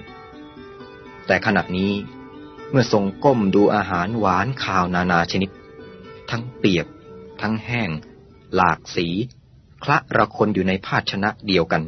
[1.27, 1.93] แต่ขณะนี้
[2.71, 5.51] เมื่อทรงก้มดูอาหารหวานข่าวนานาชนิด
[6.31, 6.87] ทั้งเปียก
[7.41, 7.91] ทั้งแห้ง
[8.55, 9.07] หลากสี
[9.85, 11.83] คละระคนอยู่ในภาชนะเดียวกัน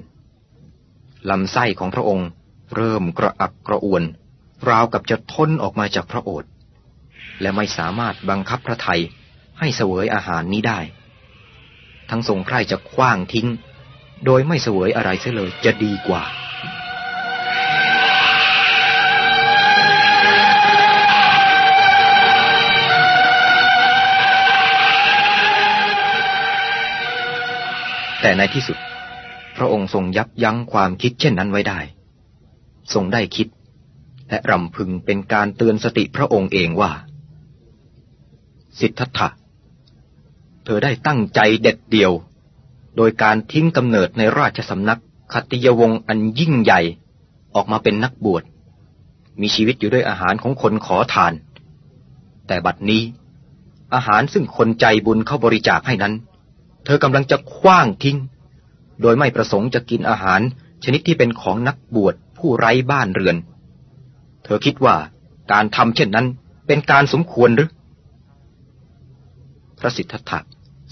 [1.30, 2.28] ลำไส้ของพระองค์
[2.76, 4.02] เริ่มกระอักกระอ่วน
[4.68, 6.50] ราวกับจะทนออกมาจากพระโอษฐ์
[7.40, 9.00] และไม่สามารถบังคับพระไทย
[9.58, 10.80] ให้เสวยอาหารนี้ได้
[12.10, 13.48] ทั้งทรงใคร่จะคว้างทิ้ง
[14.24, 16.22] โดยไม่เสวยอะไรเสียเลยจะดีกว่า
[28.20, 28.78] แต่ในที่สุด
[29.56, 31.80] พระองค์ทรงยับยั้งความคิดเช่นนั้นไว้ได้
[32.94, 33.48] ทรงได้คิด
[34.28, 36.92] และรำพึงเป็นการเตือนสติพระองค์เองว่า
[38.78, 39.28] สิทธัตถะ
[40.64, 42.12] เธอได้ตั้งใจเด็ดเดี่ยว
[42.96, 45.00] โดยการทิ้งกำเนิดในราชสำนัก
[45.32, 46.80] คติยวงศ์อันยิ่งใหญ่
[47.54, 48.42] ออกมาเป็นนักบวช
[49.40, 51.32] มีชีวิตอยู่ด้วยอาหารของคนขอทาน
[52.46, 53.02] แต่บัดนี้
[53.94, 56.14] อาหารซึ่งคนใจบุญเข้าบริจาคให้นั้น
[56.92, 58.18] ธอกำลังจะคว้างทิ้ง
[59.02, 60.40] โดยไม่ประสงค์จะกินอาหาร
[60.84, 63.36] ชนิดที่เป็นของนักบวชผู้ไร้บ้านเรือน
[64.44, 64.96] เธอคิดว่า
[65.52, 66.26] การทำเช่นนั้น
[66.66, 67.70] เป็นการสมควรหรือ
[69.78, 70.40] พระสิทธัตถะ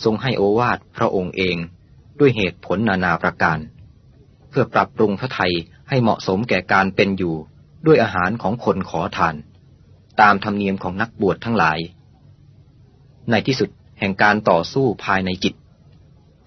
[0.04, 1.56] ทรงให้โอวาทพระองค์เอง
[2.18, 3.58] ด้วยเหตุผลนานาประการ
[4.48, 5.52] เพื่อปรับปรุงพระไทย
[5.88, 7.34] ให้เหมาะสมแก่การเป็นอยู่
[7.86, 9.34] ด้วยอาหารของคนขอทาน
[10.20, 11.78] ตามธรรมเนียมของนักบวชทั้งหลาย
[13.30, 15.54] ในที่สุดแห่งการต่อสู้ภายในจิต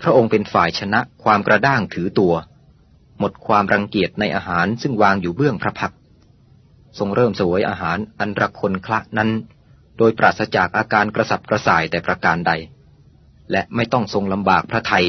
[0.01, 2.33] พระองค์เป็นฝ่ายชนะความกระด้างถือตัว
[3.19, 5.93] หมดความรังเกียจในอาหารซึ่งวางอยู่เบื้องพระพัก
[6.99, 9.29] ทรงเริ่มสวยอาหารอันรักคนคละนั้น
[9.97, 12.51] โดยปราศจากอาการกระสับกระส่ายแต่ประการใด
[13.51, 15.05] และไม่ต้องทรงลำบากพระไทย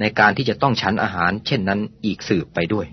[0.00, 2.86] ในการที่จะต้องฉันอาหารเช่นนั้นอีกสืบไปด้วย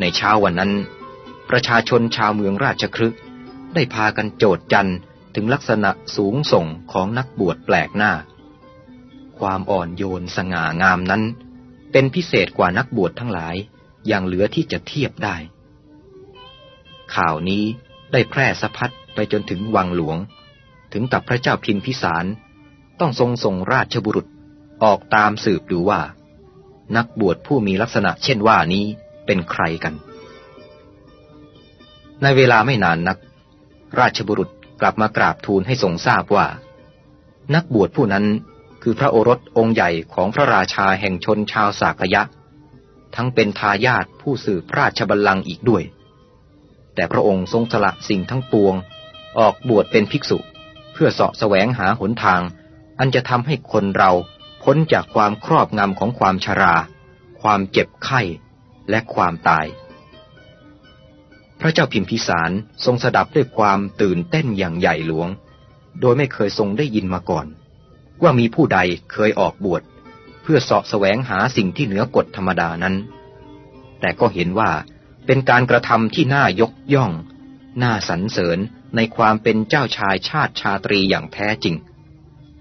[0.00, 0.72] ในเช้าวันนั้น
[1.50, 3.14] ประชาชนชาวเมืองราชครึก
[3.74, 4.90] ได้พากันโจดจัน
[5.34, 8.12] ถึงลักษณะสูงส่งของนักบวชแปลกหน้า
[9.38, 11.22] ความอ่อนโยนสง่างามนั้น
[11.92, 13.56] เป็นพิเศษกว่านักบวชทั้งหลาย
[14.06, 15.36] อย่างเหลือที่จะเทียบได้
[17.14, 17.64] ข่าวนี้
[18.12, 20.18] ได้แพร่สะพัดไปจนถึงวังหลวง
[20.92, 22.26] ถึงกับพระเจ้าพินพิสาร
[23.00, 24.26] ต้องทรงส่งราชบุรุษ
[24.84, 26.00] ออกตามสืบดูว่า
[26.96, 28.84] นักบวชผู้มีลักษณะเช่นว่านี้
[29.26, 29.94] เป็นใครกัน
[32.22, 33.18] ในเวลาไม่นานนัก
[34.00, 34.50] ราชบุรุษ
[34.80, 36.46] กลับมากราบทูลให้ทรงทราบว่า
[37.54, 38.26] นักบวชผู้นั้น
[38.82, 42.22] คือพระโอรสองค์ใหญ่ของพระราชาแห่งชนชาวสากยะ
[43.16, 45.82] ทั้งเป็นทายาทผู้สืบราชบัลลังก์อีกด้วย
[46.94, 48.74] แต่พระองค์ทรงสละสิ่งทั้งปวง
[49.38, 50.38] ออกบวชเป็นภิกษุ
[50.92, 52.40] เพื่อเสาะแสวงหาหนทาง
[52.98, 54.10] อันจะทำให้คนเรา
[54.62, 56.74] พ้นจากความครอบงำของความชรา
[57.40, 58.20] ความเจ็บไข้
[58.90, 59.66] และความตาย
[61.60, 62.50] พระเจ้าพิมพิสาร
[62.84, 65.28] ทรงสดับด้วยความตื่นเต้นอย่างใหญ่หลวง
[66.00, 67.46] โดยไม่เคยทรงได้ยินมาก่อน
[68.22, 68.78] ว่ามีผู้ใด
[69.12, 69.82] เคยออกบวช
[70.42, 72.94] เพื่อเสาะแสวงหาสิ่งที่เหนือกฎธรรมดานั้น
[74.00, 74.70] แต่ก็เห็นว่า
[75.26, 77.12] เป็นการกระทำที่น่ายกย่อง
[77.82, 78.58] น่าสรรเสริญ
[78.96, 81.74] ในความเป็นเจ้าชายชาติชาตรีอย่างแท้จริง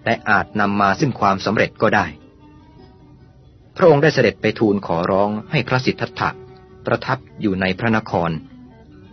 [0.05, 2.05] และอาจนำมาซึ่งความสำเร็จก็ได้
[3.77, 6.29] พระองค์ได้เสด็จไปทูลขอร้องให้พระสิทธัตถะ
[6.85, 8.31] ประทับอยู่ในพระนคร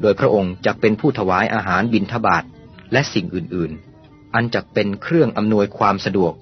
[0.00, 2.44] โดยพระองค์จะเป็นผู้ถวายอาหารบิณฑบาต
[2.92, 6.32] และสิ่งอื่นๆ อันจะเป็นเครื่องอำนวยความสะดวก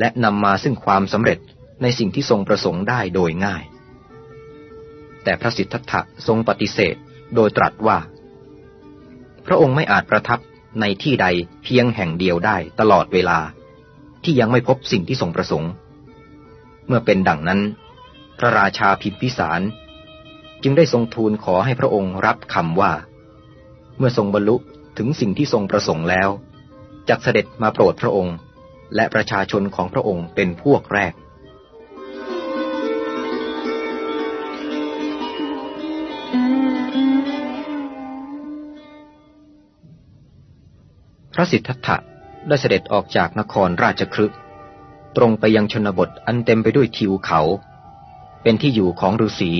[0.00, 1.38] และนำมาซึ่งความสำเร็จ
[1.82, 3.62] ในสิ่งที่ทรงประสงค์ได้โดยง่าย
[5.24, 6.94] แต่พระสิทธัตถะทรงปฏิเสธ
[7.34, 7.98] โดยตรัสว่า
[9.46, 10.40] พระองค์ไม่อาจประทับ
[10.80, 11.26] ในที่ใด
[11.62, 13.38] เพียงแห่งเดียวได้ตลอดเวลา
[14.24, 15.70] ที่ยังไม่พบสิ่งที่ทรงประสงค์
[16.86, 17.60] เมื่อเป็นดังนั้น
[18.38, 19.60] พระราชาพิมพิสาร
[20.62, 22.92] จึงได้ทรงทูลขอให้พระองค์รับคำว่า
[23.98, 24.56] เมื่อทรงบรรลุ
[24.98, 26.28] ถึงสิ่งที่ทรงประสงค์แล้ว
[27.08, 28.36] จักเสด็จมาโปรดพระองค์
[28.94, 31.14] และประชาชนของพระองค์เป็นพวกแรก
[41.34, 41.96] พระสิทธัตถะ
[42.48, 44.32] ได้เสด็จออกจากนครราชครึก
[45.16, 47.40] ตรงไปยังชนบทอันเต็มไปด้วยทิวเขา
[48.42, 49.52] เป็นที่อยู่ของฤาษี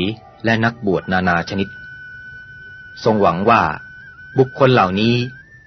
[0.44, 1.68] และนักบวชนานาชนิด
[3.05, 3.62] ทรงหวังว่า
[4.38, 5.16] บุคคลเหล่านี้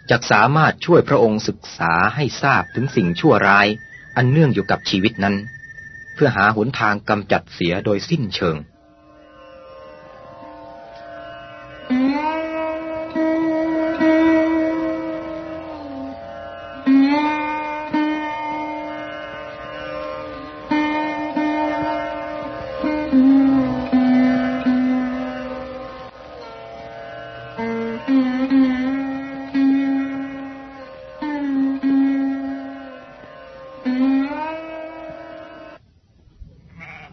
[0.10, 3.67] จะสามารถช่วยพระองค์ศึกษาให้ทราบถึงสิ่งชั่วร้าย
[4.17, 5.36] อันเนื่องอยู่กับชีวิตนั้น
[6.13, 8.57] เพื่อหาหนทางกำจัดเสียโดยสิ้นเชิง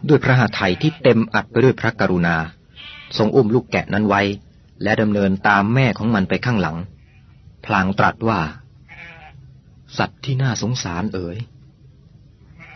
[0.09, 2.37] ด้วยพระหทัยที่เต็มอัดไปด้วยพระกรุณา
[3.17, 4.21] ทรงอุ้มลูกแกะนั้นไว้
[4.83, 6.77] และดำเนินตามแม่ของมันไปข้างหลัง
[7.65, 8.39] พลางตรัสว่า
[9.97, 11.37] สัตว์ที่น่าสงสารเอ๋ย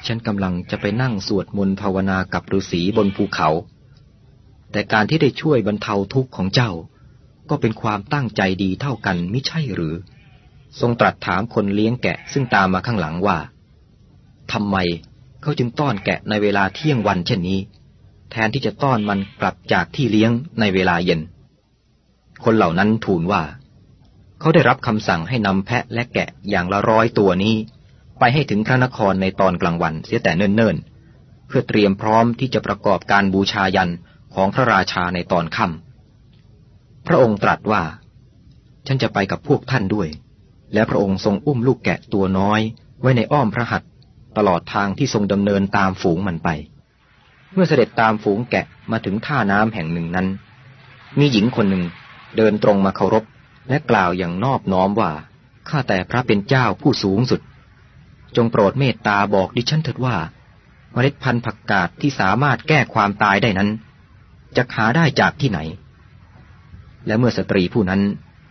[0.06, 3.50] ฉันกำลังจะไปนั่งสวดมนต์ภาวนากับฤาษีบนภูเขา
[4.72, 6.72] แต่การที่ได้ช่วยบรรเทาทุกข์ของเจ้า
[7.50, 9.96] ก็เป็นความตั้งใจดีเท่ากันไม่ใช่หรือ
[10.80, 13.38] ทรงตรัสถามคนเลี้ยงแกะซึ่งตามมาข้างหลังว่า
[14.52, 14.78] ทำไม
[15.44, 17.60] เขาจึงต้อนแกะในเวลาเที่ยงวันเช่นนี้
[18.32, 21.22] แทนที่จะต้อนมันกลับจากที่เลี้ยงในเวลาเย็น
[22.44, 23.44] คนเหล่านั้นทูลว่า
[24.40, 27.56] เขาได้รับคำสั่งให้นำแพะและแกะอย่างละร้อยตัวนี้
[28.20, 33.92] ไปให้ถึงพระนครในตอนกลางวันเสียแต่เนิ่นๆ เพื่อเตรียมพร้อมที่จะประกอบการบูชายัน
[34.34, 37.84] ของพระราชาในตอนค่ำพระองค์ตรัสว่า
[38.88, 40.08] ฉันจะไปกับพวกท่านด้วย
[40.74, 42.62] และพระองค์ทรงอุ้มลูกแกะตัวน้อย
[43.02, 43.86] ไว้ในอ้อมพระหัตถ
[44.38, 46.50] ตลอดทางที่ทรงดำเนินตามฝูงมันไป
[47.54, 50.28] เมื่อเสด็จตามฝูงแกะมาถึงท่าน้ำแห่งหนึ่งนั้น
[51.20, 51.84] มีหญิงคนหนึ่ง
[52.38, 53.24] เดินตรงมาเคารพ
[53.70, 55.12] และกล่าวอย่างนอบน้อมว่า
[55.70, 57.42] ข้าแต่พระเป็นเจ้าผู้สูงสุด
[58.36, 60.16] จงโปรดเมตตาบอกดิฉันเถิดว่า
[60.92, 63.70] เมล็ดพันธุ์ผักกาดที่สามารถแก้ความตายได้นั้น
[64.58, 65.60] จะหาได้จากที่ไหน
[67.06, 68.02] และเมื่อสตรีผู้นั้น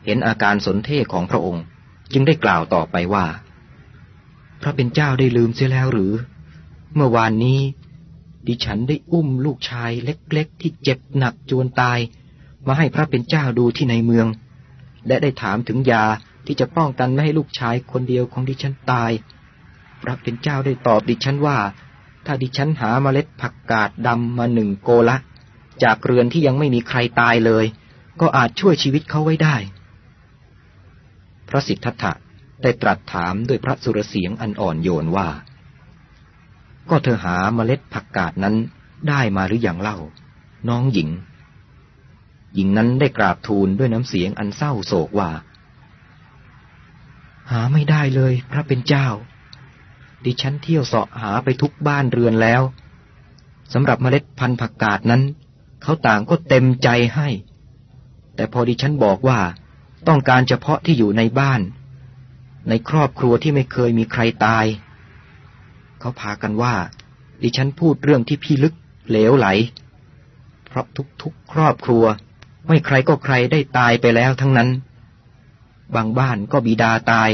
[0.04, 1.64] เห็นอาการสนเท่ของพระองค์
[2.12, 3.24] จึงได้กล่าวต่อไปว่า
[4.62, 6.12] พระเป็นเจ้าได้ลืมเสียแล้วหรือ
[6.94, 7.61] เมื่อวานนี้
[8.46, 11.98] ดิฉันได้อุ้มลูกชายเล็กๆ ที่เจ็บหนักจวนตาย
[12.66, 14.27] มาให้พระเป็นเจ้าดูที่ในเมือง
[15.07, 16.05] และได้ถามถึงยา
[16.46, 19.11] ที่จะป้องกันไม่ให้ลูกชายคนเดียวของดิฉันตาย
[20.03, 21.59] พระเป็นเจ้าได้ตอบดิฉันว่า
[22.27, 25.16] ถ้าดิฉันหาเมล็ดผักกาดดำมาหนึ่งโกละ
[25.83, 27.64] จากเรือนที่ยังไม่มีใครตายเลย
[28.20, 29.57] ก็อาจช่วยชีวิตเขาไว้ได้
[31.48, 32.12] พระสิทธัตถะ
[32.62, 35.29] ได้ตรัสถามด้วยพระสุรเสียงอันอ่อนโยนว่า
[36.90, 38.57] ก็เธอหาเมล็ดผักกาดนั้น
[39.09, 39.98] ได้มาหรืออยังเล่า
[40.68, 41.09] น้องหญิง
[42.55, 45.31] หญิงนั้นได้กราบทูลด้วยน้ำเสียงอันเศร้าโศกว่า
[47.51, 49.09] หาไม่ได้เลย พระเป็นเจ้า
[50.25, 52.62] ดิฉันเที่ยวเสาะหาไปทุกบ้านเรือนแล้ว
[53.72, 55.22] สำหรับเมล็ดพันธุ์ผักกาดนั้น
[55.83, 57.29] เขาต่างก็เต็มใจให้
[58.35, 59.40] แต่พอดิฉันบอกว่า
[60.09, 61.61] ต้องการเฉพาะที่อยู่ในบ้าน
[62.68, 64.64] ในครอบครัวที่ไม่เคยมีใครตาย
[66.01, 66.75] เขาพากันว่า
[67.42, 68.75] ดิฉันพูดเรื่องที่พี่ลึก
[69.09, 69.46] เหลวไหล
[70.66, 70.87] เพราะ
[71.22, 72.05] ทุกๆ ครอบครัว
[72.66, 74.70] ไม่ใครก็ใครได้ตายไปแล้วทั้งนั้น
[75.94, 77.31] บางบ้านก็บิดาตาย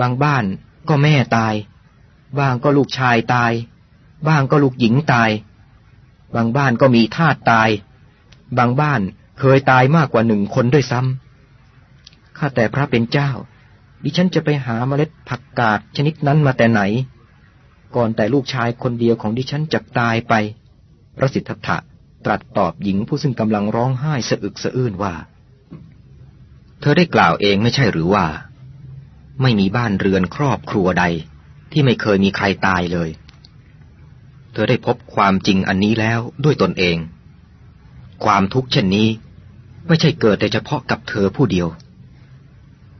[0.00, 0.44] บางบ้าน
[0.88, 1.54] ก็แม่ตาย
[2.38, 3.52] บ้างก็ลูกชายตาย
[4.28, 5.30] บ้างก็ลูกหญิงตาย
[6.34, 7.68] บางบ้านก็มีทาสตาย
[8.58, 9.00] บางบ้าน
[9.38, 13.30] เคยตายมากกว่าหนึ่งคนด้วยซ้ำข้าแต่พระเป็นเจ้า
[14.04, 16.82] ดิฉันจะไปหาเมล็ดผักกาดชนิดนั้นมาแต่ไหน
[17.96, 20.34] ก่อนแต่ลูกชายคนเดียวของดิฉันจะตายไป
[21.16, 21.76] พระสิทธัตถะ
[22.24, 25.14] ตรัสตอบหญิงผู้ซึ่งกำลังร้องไห้สะอึกสะอื้นว่า
[26.80, 28.26] เธอได้กล่าวเองไม่ใช่หรือว่า
[29.42, 31.04] ไม่มีบ้านเรือนครอบครัวใด
[31.72, 33.10] ที่ไม่เคยมีใครตายเลย
[34.52, 36.96] เธอได้พบความจริงอันนี้แล้วด้วยตนเอง
[38.24, 39.08] ความทุกข์เช่นนี้
[39.86, 41.68] ไม่ใช่เกิดแต่เฉพาะกับเธอผู้เดียว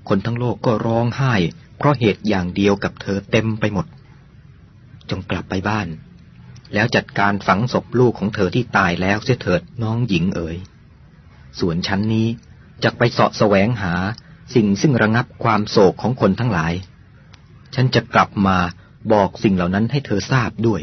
[0.08, 1.34] คนทั้งโลกก็ร้องไห้
[1.76, 3.86] เพราะเหตุอย่างเดียวกับเธอเต็มไปหมด
[5.10, 5.88] จงกลับไปบ้าน
[6.74, 10.56] แล้วจัดการฝังศพลูกของเธอที่ตายแล้วเสียเถิดน้องหญิงเอ๋ย
[11.60, 12.28] ส่วนฉันนี้
[12.84, 13.94] จะไปเสาะแสวงหา
[14.54, 16.72] สิ่งซึ่งระงับความโศกของคนทั้งหลาย
[17.74, 18.58] ฉันจะกลับมา
[19.12, 20.80] บอกสิ่งเหล่านั้นให้เธอทราบด้วย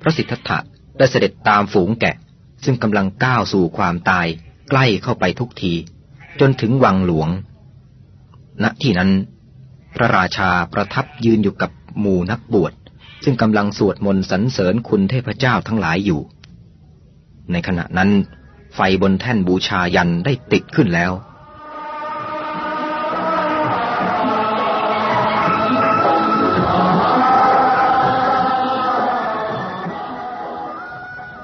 [0.00, 0.58] พระสิทธัตถะ
[0.98, 2.16] ได้เสด็จตามฝูงแกะ
[2.64, 4.26] ซึ่งกำลังก้าวสู่ความตาย
[4.70, 5.74] ใกล้เข้าไปทุกที
[6.40, 7.28] จนถึงวังหลวง
[8.62, 9.10] ณ ที่นั้น
[9.96, 12.72] พระราชาประทับยืนอยู่กับหมู่นักบวช
[13.24, 16.20] ซึ่งกำลังสวดมนต์สรรเสริญคุณเทพเจ้าทั้งหลายอยู่
[17.52, 18.10] ในขณะนั้น
[18.74, 21.12] ไฟบนแท่นบูชายันได้ติดขึ้นแล้ว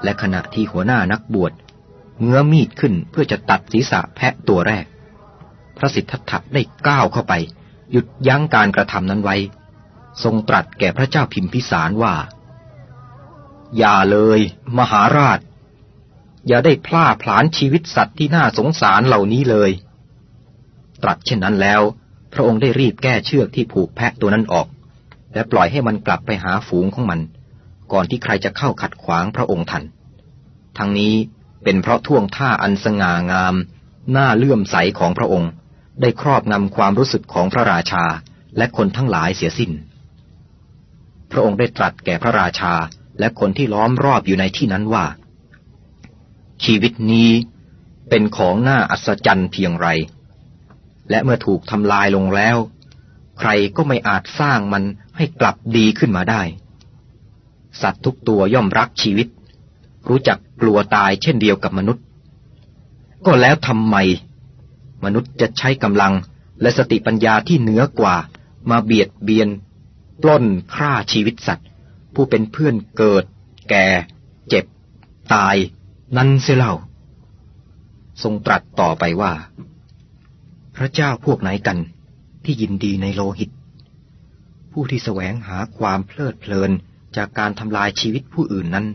[0.05, 1.53] และขณะที่หัวหน้านักบวช
[2.20, 4.87] เงื้อมีดขึ้นเพื่อจะตัดศีรษะแพะตัวแรก
[5.76, 7.35] พระสิทธัตถะได้ก้าวเข้าไป
[7.90, 9.37] หยุดยั้งการกระทำนั้นไว้
[10.22, 12.14] ทรงตรัสแก่พระเจ้าพิมพิสารว่า
[13.79, 14.40] อย่าเลย
[14.79, 15.40] มหาราช
[16.46, 19.70] อย่าได้พลาดผลานชีวิตสัตว์ที่น่าสงสารเหล่านี้เลย
[21.02, 21.81] ตรัสเช่นนั้นแล้ว
[22.33, 24.66] พระองค์ได้รีบแก้เชือกที่ผูกแพะตัวนั้นออก
[25.35, 27.20] และปล่อยให้มันกลับไปหาฝูงของมัน
[27.92, 29.85] ก่อนที่ใครจะเข้าขัดขวางพระองค์ทัน
[30.79, 31.14] ทั้งนี้
[31.68, 33.55] เป็นเพราะท่วงท่าอันสง่างาม
[34.12, 35.50] หน่าเลื่อมใสของพระองค์
[36.00, 38.05] ได้ครอบงำความรู้สึกของพระราชา
[38.57, 39.72] และคนทั้งหลายเสียสิ้น
[41.31, 42.74] พระองค์ได้ตรัสแก่พระราชา
[43.18, 45.07] และคนที่ล้อมรอบอยู่ในที่นั้นว่า
[46.64, 47.31] ชีวิตนี้
[48.09, 49.88] เป็นของน่าอัศจรรย์เพียงไร
[51.11, 52.57] และเมื่อถูกทำลายลงแล้ว
[53.38, 54.83] ใครก็ไม่อาจสร้างมัน
[55.16, 56.42] ให้กลับดีขึ้นมาได้
[57.83, 59.29] สัตว์ทุกตัวย่อมรักชีวิต
[60.09, 62.05] รู้จักกลัวตายเช่นเดียวกับมนุษย์
[63.27, 63.97] ก็แล้วทำไม
[65.05, 66.14] มนุษย์จะใช้กำลัง
[66.61, 68.16] และสติปัญญาที่เหนือกว่า
[68.71, 69.49] มาเบียดเบียน
[70.23, 71.69] ปล้นฆ่าชีวิตสัตว์
[72.14, 73.25] ผู้เป็นเพื่อนเกิด
[73.71, 73.87] แก่
[74.49, 74.64] เจ็บ
[75.35, 75.57] ตาย
[76.16, 76.75] นั้นเสียเล่า
[78.23, 79.33] ทรงตรัสต่อไปว่า
[80.77, 81.79] พระเจ้าพวกไหนกัน
[82.45, 83.51] ที่ยินดีในโลหิต
[84.73, 86.71] ผู้ที่แสวงหาความเพลิดเพลิน
[87.16, 88.87] จากการทำลายชีวิตผู้อื่นนั้น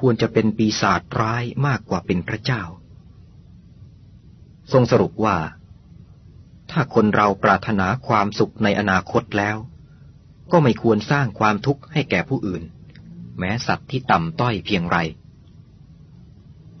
[0.00, 2.62] ควรจะเป็นปีศาจร้ายมากกว่าเป็นพระเจ้า
[4.72, 5.36] ทรงสรุปว่า
[6.70, 9.56] ถ้าคนเราปรารถนาความสุขในอนาคตแล้ว
[10.52, 12.62] ก็ไม่ควรสร้างความทุกข์ให้แก่ผู้อื่น
[13.38, 14.98] แม้สัตว์ที่ต่ำต้อยเพียงไร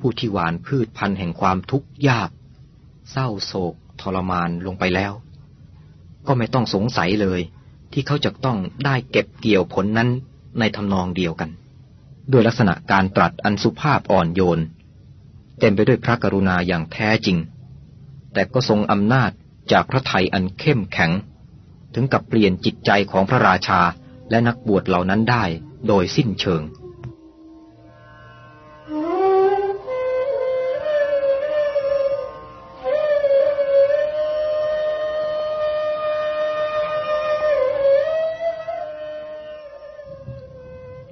[0.00, 2.30] ผู้ที่หวานพืชพันธุ์แห่งความทุกข์ยาก
[3.10, 5.12] เศร้าโศก ทรมานลงไปแล้ว
[6.26, 7.40] ก็ไม่ต้องสงสัยเลย
[7.92, 10.08] ที่เขาจะต้องได้เก็บเกี่ยวผลนั้น
[10.58, 11.50] ในทำนองเดียวกัน
[12.32, 14.60] ด้วยลักษณะการตรัสอันสุภาพอ่อนโยน
[15.58, 17.38] เต็มไปด้วยพระกรุณาอย่างแท้จริง
[18.32, 19.30] แต่ก็ทรงอำนาจ
[19.72, 21.10] จากพระไทยอันเข้มแข็ง
[21.94, 23.80] ถึงกับเปลี่ยนจิตใจของพระราชา
[24.30, 25.44] และนักบวชเหล่านั้นได้
[25.88, 26.62] โดยสิ้นเชิง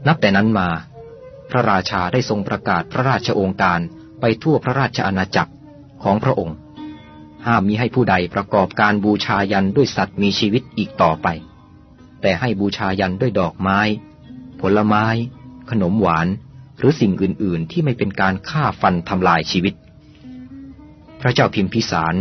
[0.06, 0.68] นับแต่นั้นมา
[1.50, 3.80] พระราชาได้ทรงประกาศพระราชโองการ
[4.20, 5.52] ไปทั่วพระราชอาณาจักร
[6.02, 6.56] ของพระองค์
[7.46, 11.26] ห้ามมิให้ผู้ใดประกอบการบูชายันด้วยสัตว์มีชีวิตอีกต่อไป
[12.20, 13.80] แต่ให้บูชายันด้วยดอกไม้
[14.60, 15.06] ผลไม้
[15.70, 16.28] ขนมหวาน
[16.78, 19.74] หรือสิ่งอื่น ๆ ที่ไม่เป็นการฆ่าฟันทำลายชีวิต
[21.20, 22.14] พระเจ้าพิมพิสาร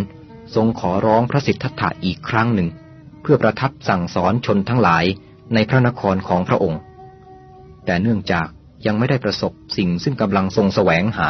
[0.55, 2.69] ทรงขอร้องพระสิทธัตถะอีกครั้งหนึ่ง
[3.21, 5.05] เพื่อประทับสั่งสอนชนทั้งหลาย
[5.53, 6.81] ในพระนครของพระองค์
[7.85, 8.47] แต่เนื่องจาก
[8.87, 11.29] ยังไม่ได้ประสบสิ่งซึ่งกำลังทรงแสวงหา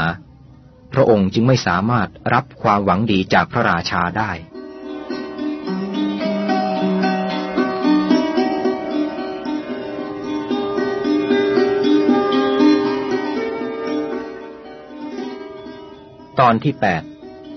[0.93, 4.32] พระองค์จึงไม่สามารถรับความหวังดีจากพระราชาได้
[16.39, 16.74] ตอนที่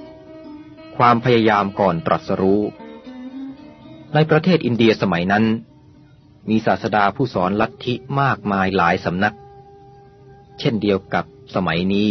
[0.06, 2.62] 8 ความพยายามก่อนตรัสรู้
[4.14, 5.44] ในประเทศอินเดียสมัยนั้น
[6.48, 9.34] มีศาสดาผู้สอนลัทธิมากมายหลายสำนัก
[10.60, 12.08] เช่นเดียวกับสมัยนี้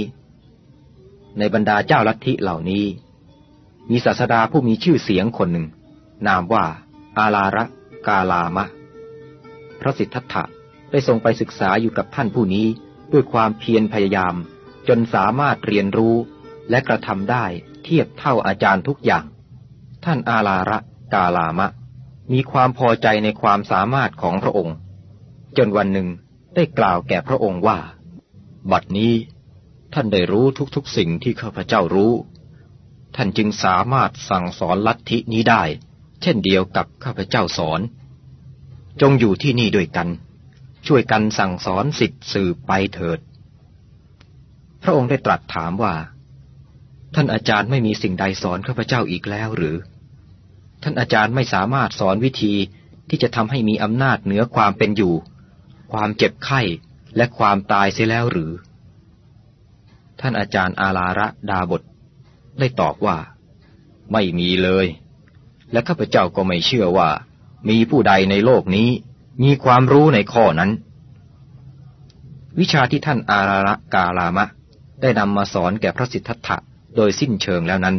[1.37, 2.85] ในบรรดาเจ้าลัทธิเหล่านี้
[3.89, 5.67] มีศาสดาผู้มีชื่อเสียงคนหนึ่ง
[6.27, 6.65] นามว่า
[7.17, 7.63] อาลาระ
[8.07, 8.65] กาลามะ
[9.79, 10.43] พระสิทธัตถะ
[10.91, 12.67] ได้ทรงไปศึกษาอยู่กับท่านผู้นี้
[13.11, 14.35] ด้วยความเพียรพยายาม
[14.87, 16.15] จนสามารถเรียนรู้
[16.69, 17.45] และกระทำได้
[17.83, 19.25] เทียบเท่าอาจารย์ทุกอย่าง
[20.05, 20.77] ท่านอาลาระ
[21.13, 21.67] กาลามะ
[22.33, 24.75] มีความพอใจในความสามารถของพระองค์
[25.57, 26.07] จนวันหนึ่ง
[26.55, 27.79] ได้กล่าวแก่พระองค์ว่า
[28.71, 29.13] บัดนี้
[29.93, 30.45] ท่านได้รู้
[30.75, 32.13] ทุกๆสิ่งที่ข้าพเจ้ารู้
[33.15, 35.63] ท่านจึงสามารถสั่งสอนลัทธินี้ได้
[36.21, 37.81] เช่นเดียวกับข้าพเจ้าสอน
[39.01, 40.07] จงอยู่ที่นี่ด้วยกัน
[40.87, 43.19] ช่วยกันสั่งสอนสิทธิ์สืบไปเถิด
[44.83, 45.95] พระองค์ได้ตรัสถามว่า
[47.15, 49.77] ท่านอาจารย์ไม่มีสิ่งใดสอนข้าพเจ้าอีกแล้วหรือ
[50.83, 52.53] ท่านอาจารย์ไม่สามารถสอนวิธี
[53.09, 55.13] ที่จะทำให้มีอำนาจเหนือความเป็นอยู่
[55.91, 56.61] ความเจ็บไข้
[57.15, 58.51] และความตายเสียแล้วหรือ
[60.19, 61.81] ท่านอาจารย์อาลาระดาบท
[62.59, 63.17] ได้ตอบว่า
[64.13, 64.85] ไม่มีเลย
[65.71, 67.09] และข้าพเจ้าก็ไม่เชื่อว่า
[67.69, 68.89] มีผู้ใดในโลกนี้
[69.43, 70.71] มีความรู้ในข้อนั้น
[72.59, 74.45] วิชาที่ท่านอาราระกาลามะ
[75.01, 76.57] ได้นำมาสอนแก่พระสิทธัตถะ
[76.95, 77.97] โดยสิ้นเชิงแล้วนั้น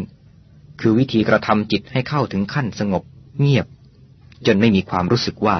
[0.80, 3.02] คือวิธีกระทำจิตให้เข้าถึงขั้นสงบ
[3.40, 3.66] เงียบ
[4.46, 5.58] จนไม่มีความรู้สึกว่า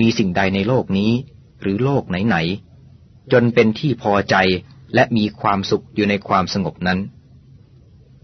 [0.00, 1.12] มีสิ่งใดในโลกนี้
[1.60, 4.36] หรือโลกไหนๆจนเป็นที่พอใจ
[4.94, 6.98] และมีความสุขอยู่ในความสงบนั้น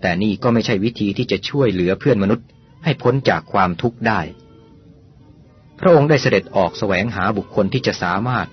[0.00, 2.46] แต่นี่ก็ไม่ใช่วิธีที่จะช่วยเหลือเพื่อนมนุษย์
[2.84, 4.20] ให้พ้นจากความทุกข์ได้
[5.80, 8.46] พระองค์ได้เสด็จออกแสวงหาบุคคลที่จะสามารถ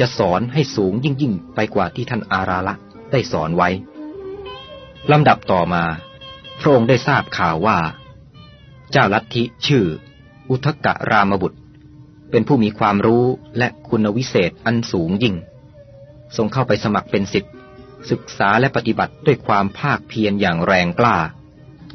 [0.00, 2.74] จะสอนให้สูงยิ่งยิ่งไปกว่าที่ท่านอาราละ
[3.12, 3.68] ได้สอนไว้
[5.12, 5.84] ลำดับต่อมา
[6.60, 7.78] พระองค์ได้ทราบข่าวว่า
[8.90, 9.84] เจ้าลัทธิชื่อ
[10.50, 11.59] อุทกะรามบุตร
[12.30, 13.24] เป็นผู้มีความรู้
[13.58, 15.34] และคุณวิเศษอันสูงยิ่ง
[16.36, 17.54] ทรงเข้าไปสมัครเป็นสิทธิ์
[18.10, 21.16] ศึกษาและปฏิบัติด้วยความภาคเพียรอย่างแรงกล้า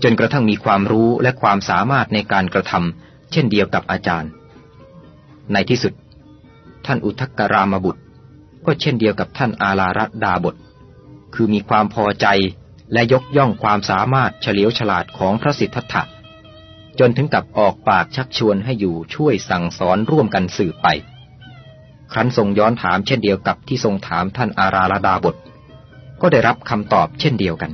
[0.03, 4.31] จนกระทั่งมีความรู้และความสามารถในการกระทำเช่นเดียวกับอาจารย์
[5.53, 5.93] ในที่สุด
[6.85, 8.01] ท่านอุทกรามบุตร
[8.65, 10.55] ก็เช่นเดียวกับท่านอาลารัดาบท
[11.33, 12.27] คือมีความพอใจ
[12.93, 16.03] และยกย่องความสามารถเฉลียวฉลาดของพระสิทธัตถะ
[16.99, 20.87] จนถึงกับออกปากชักชวนให้อยู่ช่วยสั่งสอนร่วมกันสืบไป
[22.11, 25.35] ครั้นทรงย้อนถามเช่นเดียวกับที่ทรงถามท่านอาราลดาบท
[26.21, 27.71] ก็ได้รับคำตอบเช่นเดียวกัน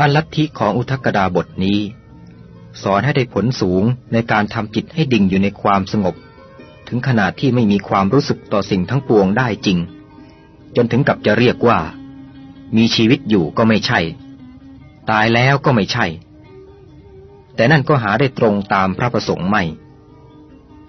[0.00, 1.78] อันลัทธิของอุทกดาบทนี้
[2.82, 6.14] สอนให้ได้ผลสูงในการทำจิตให้ดิ่งอยู่ในความสงบ
[6.88, 9.78] ถึงขนาดที่ไม่มีความรู้สึกต่อสิ่งทั้งปวงได้จริง
[10.76, 11.78] จนถึงกับจะเรียกว่า
[12.76, 14.00] มีชีวิตอยู่ก็ไม่ใช่
[15.10, 16.06] ตายแล้วก็ไม่ใช่
[17.56, 19.62] แต่นั่นก็หาได้ตรงตามพระประสงค์ไม่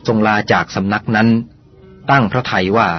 [0.07, 1.29] ทรงลาจากสำนักนั้น
[2.09, 2.89] ตั้งพระไทยว่า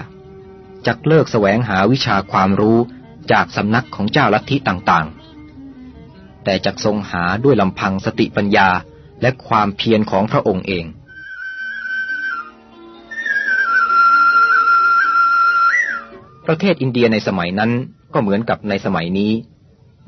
[0.87, 2.79] จะเลิกแสวงหาวิชาความรู้
[3.33, 8.69] จากสำนักของเจ้าลัทธิต่างๆ แต่จะทรงหาด้วยลำพังสติปัญญา
[9.23, 10.85] และความเพียรของพระองค์เอง
[16.47, 17.71] ประเทศอินเดียในสมัยนั้น
[18.13, 19.33] ก็เหมือนกับในสมัยนี้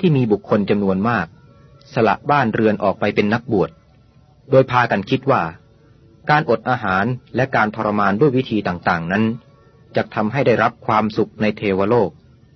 [0.00, 1.26] ที่มีบุคคลจำนวนมาก
[1.94, 3.70] สละบ้านเรือนออกไปเป็นนักบวช
[4.50, 5.42] โดยพากันคิดว่า
[6.30, 7.04] การอดอาหาร
[7.36, 9.24] และการทรมานด้วยวิธีต่างๆนั้น
[9.96, 12.10] จะทำให้ได้รับความสุขในเทวโลก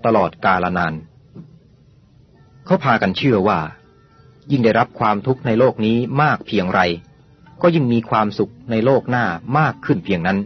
[0.04, 0.94] ตลอดกาลนาน
[2.64, 3.58] เขาพากันเชื่อว่า
[4.50, 6.80] ยิ่งได้รับความทุกข์ในโลกนี้มากเพียงไร
[7.62, 9.24] ก็ยิ่งมีความสุขในโลกหน้า
[9.58, 10.38] มากขึ้นเพียงนั้น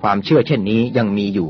[0.00, 1.48] ความเชื่อเช่นนี้ยังมีอยู่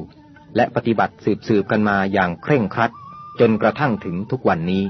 [0.57, 2.93] และปฏิบัติสืบสืบกันมาอย่างเคร่งครัด
[3.41, 4.85] จนกระทั่งถึงทุกวันนี้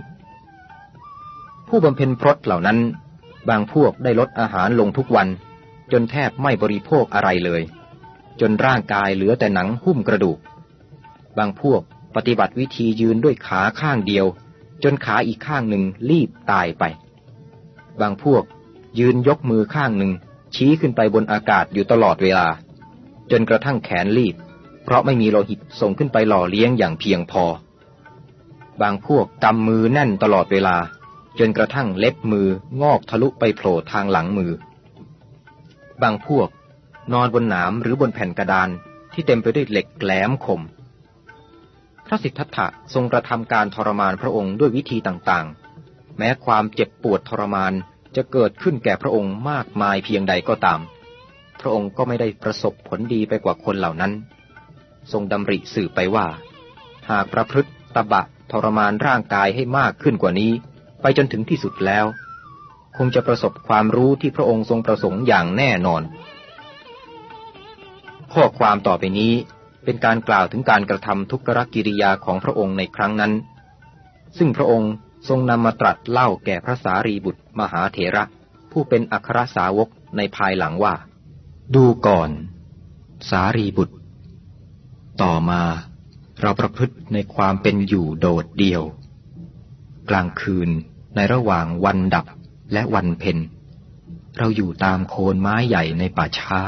[1.69, 2.79] ผู้บำเพ็ญพรตเหล่านั้น
[3.49, 5.29] บางพวกได้ลดอาหารลงทุกวัน
[5.93, 7.63] จนแทบไม่บริโภคอะไรเลย
[8.41, 10.39] จนร่างกายเหลือแต่หนังหุ้มกระดูก
[11.39, 11.81] บางพวก
[12.17, 14.27] ปฏิบัติวิธียืนด้วยขาข้างเดียว
[14.85, 16.85] จนขาอีกข้างหนึ่งรีบตายไป
[18.01, 18.43] บางพวก
[18.99, 20.13] ยืนยกมือข้างหนึ่ง
[20.55, 22.47] ชี้ขึ้นไปบนอากาศอยู่ตลอดเวลา
[23.31, 24.35] จนกระทั่งแขนรีบ
[24.85, 27.45] เพราะไม่มีโลหิตส่งขึ้นไปหล่อเลี้ยงอย่างเพียงพอ
[28.83, 30.77] บางพวกกำมือแน่นตลอดเวลา
[31.39, 32.49] จนกระทั่งเล็บมือ
[32.83, 34.53] งอกทะลุไปโผล่ทางหลังมือ
[36.03, 36.49] บางพวก
[37.13, 38.69] นอนบนหนามหรือบนแผ่นกระดาน
[39.13, 40.63] ที่เต็มไปด้วยเหล็กแหลมคม
[42.07, 47.73] พระสิทธัตถะทรงกระทำการทรมานพระองค์ด้วยวิธีต่างๆ แม้ความเจ็บปวดทรมาน
[48.17, 50.81] จะเกิดขึ้นแก่พระองค์มากมายเพียงใดก็ตาม
[51.61, 54.13] พระองค์ก็ไม่ได้ประสบผลดีไปกว่าคนเหล่านั้น
[55.13, 56.27] ทรงดำริสื่อไปว่า
[57.11, 60.53] หากประพฤติตบะทรมานร่างกายให้มากขึ้นกว่านี้
[61.01, 62.07] ไปจนถึงที่สุดแล้ว
[62.97, 66.03] คงจะประสบความรู้ที่พระองค์ทรงประสงค์อย่างแน่นอน
[68.33, 69.33] ข้อความต่อไปนี้
[69.85, 73.33] เป็นการกล่าวถึงการกระทำทุกขกิริยาของพระองค์ในครั้งนั้น
[74.39, 74.93] ซึ่งพระองค์
[75.29, 78.25] ทรงนำมาตรัสเล่าแก่พระสารีบุตรมหาเถระ
[78.73, 80.95] ผู้เป็นอัครสาวกในภายหลังว่า
[81.75, 82.31] ดูก่อน
[83.31, 83.97] สารีบุตร
[85.23, 85.63] ต่อมา
[86.41, 88.83] เราประพฤติในความเป็นอยู่โดดเดี่ยว
[90.11, 90.69] กลางคืน
[91.17, 92.27] ในระหว่างวันดับ
[92.73, 93.39] และวันเพ็ญ
[94.39, 96.59] เราอยู่ตามโคนไม้ใหญ่ในป่าช้า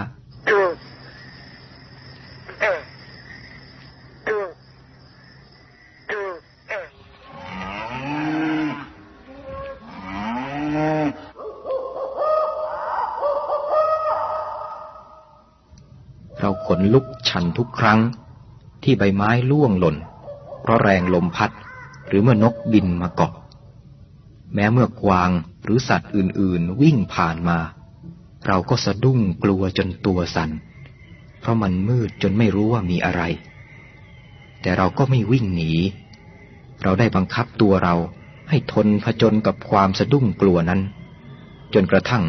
[16.41, 18.01] เราขนลุกชันทุกครั้ง
[18.83, 19.97] ที่ใบไม้ล่วงหล่น
[20.63, 21.51] เพราะแรงลมพัด
[22.11, 23.33] หรือเมื่อนกบินมาเกาะ
[24.55, 25.31] แม้เมื่อกวาง
[25.65, 27.59] หรือสัตว์อื่นๆวิ่งผ่านมา
[28.47, 30.51] เราก็สะดุ้งกลัวจนตัวสัน่น
[31.41, 33.23] เพราะมันมืดจนไม่รู้ว่ามีอะไร
[34.63, 35.73] แต่เราก็ไม่วิ่งหนี
[36.83, 37.95] เราได้บังคับตัวเรา
[38.49, 40.81] ให้ทนผจญกับความสะดุ้งกลัวนั้น
[41.75, 42.25] จนกระทั่ง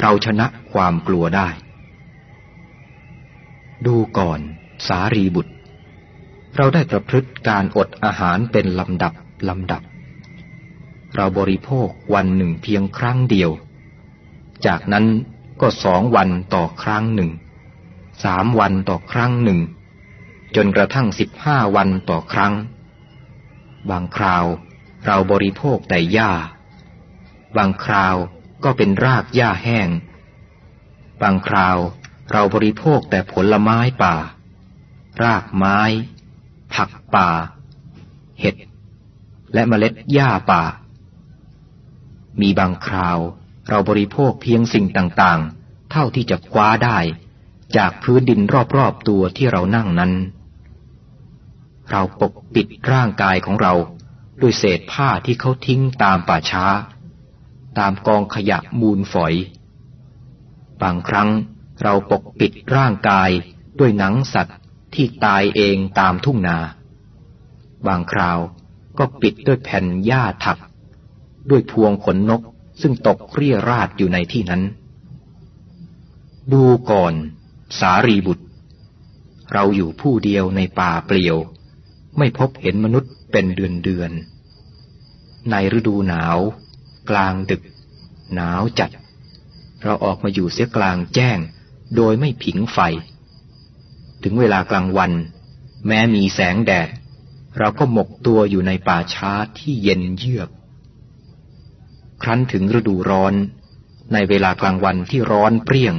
[0.00, 1.48] เราชนะความกลัวได้
[3.86, 4.40] ดูก่อน
[4.86, 5.52] สารีบุตร
[6.56, 9.12] เราได้ประพฤติการอดอาหารเป็นลำดับ
[9.48, 9.82] ลำดับ
[11.14, 13.50] เราบริโภควันหนึ่งเพียงครั้งเดียว
[14.66, 15.06] จากนั้น
[15.60, 17.30] ก็สองวันต่อครั้งหนึ่ง
[18.24, 19.60] สามวันต่อครั้งหนึ่ง
[20.56, 22.54] จนกระทั่งสิบห้าวันต่อครั้ง
[23.90, 24.44] บางคราว
[25.06, 26.32] เราบริโภคแต่หญ้า
[27.56, 28.16] บางคราว
[28.64, 29.88] ก็เป็นรากหญ้าแห้ง
[31.22, 31.76] บางคราว
[32.32, 34.16] เราบริโภคแต่ผลไม้ป่า
[35.22, 35.78] รากไม้
[36.74, 37.28] ผักป่า
[38.40, 38.56] เห็ด
[39.54, 40.62] และเมล็ดหญ้าป่า
[42.40, 43.18] มีบางคราว
[43.68, 46.98] เราบริโภคเพียงสิ่งต่างๆ เท่าที่จะคว้าได้
[47.76, 48.40] จากพื้นดิน
[48.76, 50.12] รอบๆตัวที่เรานั่งนั้น
[51.90, 53.74] เราปกปิดร่างกายของเรา
[54.40, 56.66] ด้วยเศษผ้าที่เขาทิ้งตามป่าช้า
[57.78, 59.34] ตามกองขยะมูลฝอย
[60.82, 61.28] บางครั้ง
[61.82, 63.30] เราปกปิดร่างกาย
[63.78, 64.58] ด้วยหนังสัตว์
[64.94, 66.58] ที่ตายเองตามทุ่งนา
[67.86, 68.38] บางคราว
[68.98, 70.58] ก็ปิดด้วยแผ่นหญ้าถัก
[71.50, 72.42] ด้วยพวงขนนก
[72.80, 74.62] ซึ่งตกเรียราดอยู่ในที่นั้น
[76.52, 77.14] ดูก่อน
[77.80, 78.44] สารีบุตร
[79.52, 81.36] เราอยู่ผู้เดียวในป่าเปลี่ยว
[82.18, 84.10] ไม่พบเห็นมนุษย์เป็นเดือนเดือน
[85.50, 86.38] ในฤดูหนาว
[87.10, 87.62] กลางดึก
[88.34, 88.90] หนาวจัด
[89.82, 91.38] เราออกมาอยู่เสียกลางแจ้ง
[91.96, 92.78] โดยไม่ผิงไฟ
[94.22, 95.12] ถึงเวลากลางวัน
[95.86, 96.88] แม้มีแสงแดด
[97.58, 100.50] เราก็หมกตัวอยู่ในป่าช้าที่เย็นเยือก
[102.22, 103.34] ครั้นถึงฤดูร้อน
[104.12, 105.94] ในเวลากลางวันที่ร้อนเปรี้ยง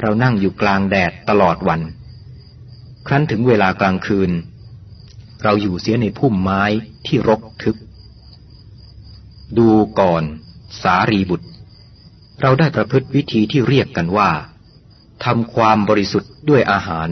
[0.00, 1.80] เรานั่งอยู่กลางแดดตลอดวัน
[3.06, 4.30] ครั้นถึงเวลากลางคืน
[5.42, 6.62] เราอยู่เสียในพุ่มไม้
[7.06, 7.76] ที่รกทึบ
[9.58, 9.68] ดู
[10.00, 10.22] ก่อน
[10.82, 11.48] สารีบุตร
[12.42, 14.30] เราได้ประพฤติวิธีที่เรียกกันว่า
[15.24, 17.08] ทำความบริสุทธิ์ด้วยอาหาร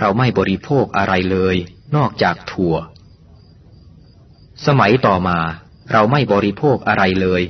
[0.00, 1.56] เราไม่บริโภคอะไรเลย
[1.96, 2.74] นอกจากถั่ว
[4.66, 5.38] สมัยต่อมา
[5.92, 7.42] เราไม่บริโภคอะไรเลย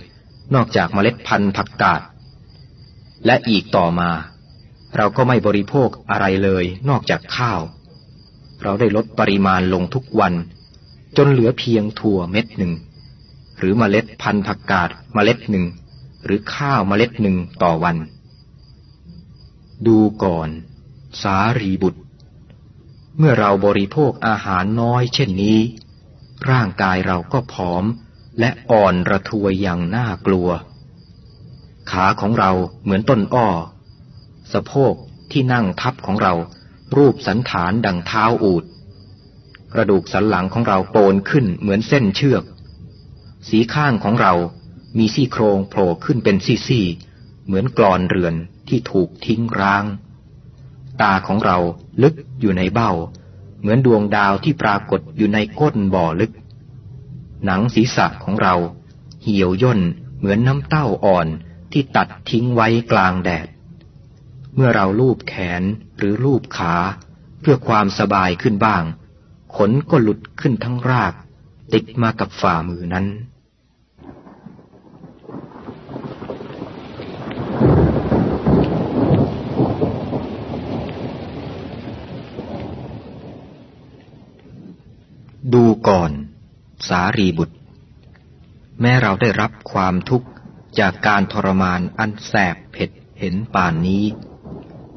[0.54, 2.02] นอกจากเมล็ดพันธุ์ผักกาด
[3.26, 4.10] และอีกต่อมา
[4.96, 7.60] เราก็ไม่บริโภคอะไรเลย นอกจากข้าว
[8.62, 10.34] เราได้ลดปริมาณลงทุกวัน
[11.16, 12.72] จนเหลือเพียงถั่วเม็ดหนึ่ง
[13.58, 15.64] หรือเมล็ดพันธุ์ผักกาดเมล็ดหนึ่ง
[16.24, 17.96] หรือข้าวเมล็ดหนึ่งต่อวัน
[19.86, 20.48] ดูก่อน
[21.22, 22.00] สารีบุตร
[23.20, 25.58] เมื่อเราบริโภคอาหารน้อยเช่นนี้
[26.50, 27.84] ร่างกายเราก็ผอม
[28.40, 30.48] และอ่อนระทวยอย่างน่ากลัว
[31.90, 32.52] ขาของเรา
[32.82, 33.48] เหมือนต้นอ้อ
[34.52, 34.94] สะโพก
[35.32, 36.34] ที่นั่งทับของเรา
[36.96, 38.64] รูปสันฐานดังเท้าอูด
[39.72, 42.44] กระดูกสันหลังของเราโปนขึ้นเหมือนเส้นเชือก
[43.48, 44.34] สีข้างของเรา
[44.98, 48.34] มีซี่โครงโผล่ขึ้นเป็นซี่ๆเหมือนกรอนเรือน
[48.68, 49.84] ที่ถูกทิ้งร้าง
[51.02, 51.58] ตาของเรา
[52.02, 52.92] ลึกอยู่ในเบ้า
[53.60, 56.32] เหมือนดวงดาวที่ปรากฏอยู่ในก้นบ่อลึก
[57.44, 58.54] หนังศีรษะของเรา
[59.22, 59.80] เหี่ยวย่น
[60.18, 61.26] เหมือนน้ำเต้าอ่อน
[61.72, 63.48] ที่ตัดทิ้งไว้กลางแดด
[64.54, 65.62] เมื่อเราลูบแขน
[65.98, 66.74] หรือลูบขา
[67.40, 68.84] เพื่อความสบายขึ้นบ้าง
[69.56, 71.14] ขนก็หลุดขึ้นทั้งราก
[71.72, 73.06] ติดมากับฝ่ามือนั้น
[85.54, 86.12] ดูก่อน
[86.88, 87.56] สารีบุตร
[88.80, 90.28] แม้เราได้รับความทุกข์
[90.78, 94.04] จากการทรมานอันแสบเผ็ดเห็นป่านนี้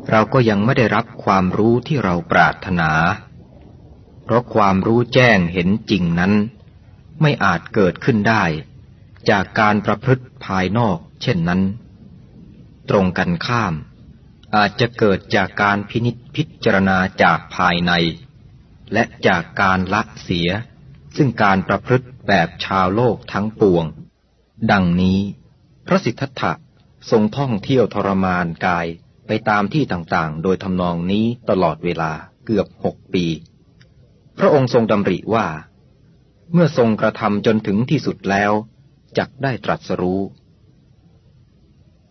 [0.10, 2.92] เราก็ยังไม่ได้รับความรู้ที่เราปรารถนา
[4.24, 6.34] เพราะความรู้แจ้งเห็นจริงนั้น
[7.22, 8.44] ไม่อาจเกิดขึ้นได้
[9.30, 11.62] จากการประพฤติภายนอกเช่นนั้น
[12.90, 13.74] ตรงกันข้าม
[14.56, 17.94] อาจจะเกิดจากการพินิจพิจารณาจากภายใน
[18.94, 20.50] และจากการละเสีย
[21.16, 23.86] ซึ่งการประพฤติแบบชาวโลกทั้งปวง
[24.72, 25.20] ดังนี้
[25.88, 26.54] พระสิทธัตถะ
[27.12, 28.88] ทรงท่องเที่ยวทรมานกาย
[29.28, 32.12] ไปตามที่ต่างๆ โดยทำนองนี้ตลอดเวลา
[32.46, 33.26] เกือบหกปี
[34.40, 35.48] พระองค์ทรงดำริว่า
[36.54, 38.52] เมื่อทรงกระทำจนถึงที่สุดแล้ว
[39.18, 40.22] จักได้ตรัสรู้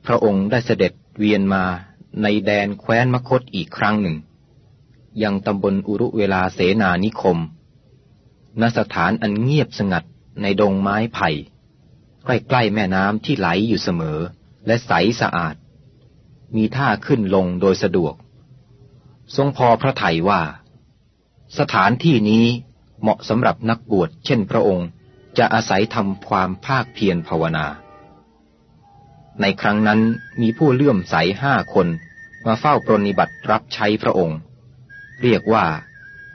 [0.06, 1.64] พระองค์ได้เสด็จเวียนมา
[2.22, 4.16] ในแดนแคว้นมคตอีกครั้งหนึ่ง
[5.22, 7.38] ยังตำบลอุรุเวลาเสนานิคม
[8.60, 10.04] ณสถานอันเงียบสงัด
[10.42, 11.30] ในดงไม้ไผ่
[12.24, 14.18] ใกล้ๆแม่น้ำที่ไหลอยู่เสมอ
[14.66, 15.54] และใสสะอาด
[16.56, 18.14] มีท่าขึ้นลงโดยสะดวก
[19.36, 20.42] ทรงพอพระไถยว่า
[21.58, 22.44] สถานที่นี้
[23.00, 24.88] เหมาะสำหรับนักบวชเช่นพระองค์
[25.38, 27.66] จะอาศัยทำความภาคเพียรภาวนา
[29.40, 30.00] ในครั้งนั้น
[30.40, 31.88] มีผู้เลื่อมใสห้าคน
[32.46, 34.38] มาเฝ้าปรนิบัติรับใช้พระองค์
[35.22, 35.66] เรียกว่า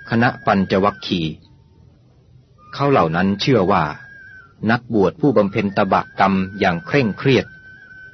[0.09, 1.21] คณะปัญจวัคคี
[2.73, 3.83] เขาเหล่านั้นเชื่อว่า
[4.71, 7.45] นักบวชผู้บำเพ็ญตบะกรรมอย่างเคร่งเครียด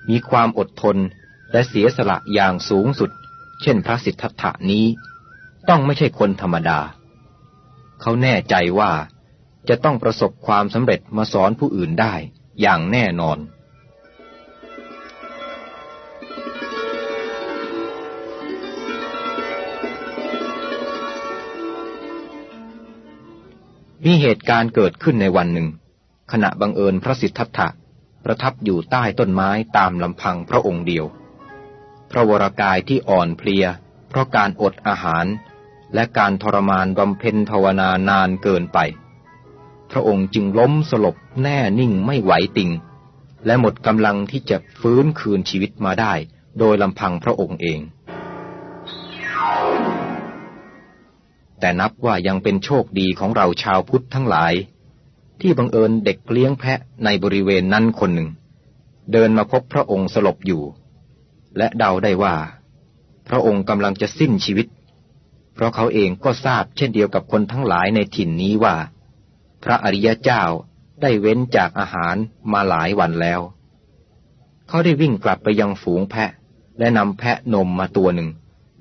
[0.10, 0.98] มีความอดทน
[1.52, 3.12] และเสียสละอย่างสูงสุด
[3.62, 4.86] เช่นพระสิทธัตถานี้
[5.70, 6.80] ต้องไม่ใช่คนธรรมดา
[8.02, 8.92] เขาแน่ใจว่า
[9.70, 12.14] จะต้องประสบความสำเร็จมาสอนผู้อื่นได้
[12.62, 13.38] อย่างแน่นอน
[24.06, 25.68] มีเหตุการณ์เกิดขึ้นในวันหนึ่ง
[26.32, 27.68] ขณะบังเอิญพระสิทธัตถะ
[28.26, 31.06] ประทับอยู่ใต้ต้นไม้ตามลำพังพระองค์เดียว
[32.12, 33.66] พระวรากายที่อ่อนเพลีย
[34.10, 35.26] เพราะการอดอาหาร
[35.94, 38.80] และการทรมานบำเพ็ญภาวนานานเกินไป
[39.92, 42.72] พระองค์จึงล้มสลบแน่นิ่งไม่ไหวติง
[43.46, 46.14] และหมดกำลังที่จะฟื้นคืนชีวิตมาได้
[46.60, 47.80] โดยลำพังพระองค์เอง
[51.62, 54.54] แต่นับว่ายังเป็นโชคดีของเราชาวพุทธทั้งหลาย
[55.42, 58.30] ที่บังเอิญเด็กเลี้ยงแพะในบริเวณนั้นคนหนึ่ง
[59.12, 60.64] เดินมาพบพระองค์สลบอยู่
[61.58, 62.36] และเดาได้ว่า
[63.28, 64.68] พระองค์กำลังจะสิ้นชีวิต
[65.54, 68.76] เพราะเขาเองก็ทราบเช่นเดียวกับคนทั้งหลายในถิ่นนี้ว่า
[69.64, 70.44] พระอริยเจ้า
[71.02, 72.16] ได้เว้นจากอาหาร
[72.54, 73.42] มาหลายวันแล้ว
[74.68, 76.30] เขาได้วิ่งกลับไปยังฝูงแพะ
[76.80, 78.30] และนำแพะนมมาตัวหนึ่ง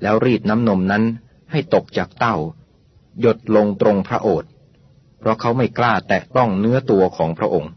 [0.03, 1.05] แล้วรีดน้ำนมนั้น
[1.51, 2.37] ให้ตกจากเต้า
[3.21, 4.51] หยดลงตรงพระโอษฐ์
[5.19, 7.73] เพราะเขาไม่กล้าแตะต้องเนื้อตัวของพระองค์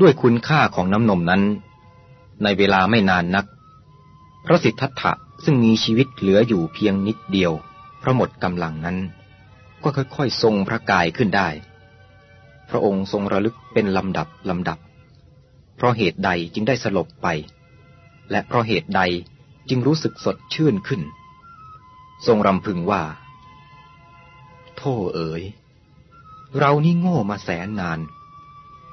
[0.00, 1.42] ด้วยคุณค่าของน้ำนมนั้น
[2.42, 3.46] ในเวลาไม่นานนัก
[4.46, 5.12] พระสิทธัตถะ
[5.44, 7.52] ซึ่งมีชีวิตเหลืออยู่เพียงนิดเดียว
[7.98, 8.98] เพราะหมดกำลังนั้น
[9.82, 11.48] ก็ค่อยๆทรงพระกายขึ้นได้
[12.70, 14.78] พระองค์ทรงระลึกเป็นลำดับลำดับ
[15.76, 17.28] เพราะเหตุใดจึงได้สลบไป
[18.30, 19.02] และเพราะเหตุใด
[19.68, 21.02] จึงรู้สึกสดชื่นขึ้น
[22.26, 23.02] ทรงรำพึงว่า
[24.76, 25.42] โธ่เอ๋ย
[26.58, 28.00] เรานี่โง่มาแสนนาน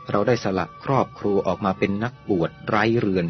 [0.10, 3.26] เราได้สละครอบครัวออกมาเป็นนักบวชไร้เรือน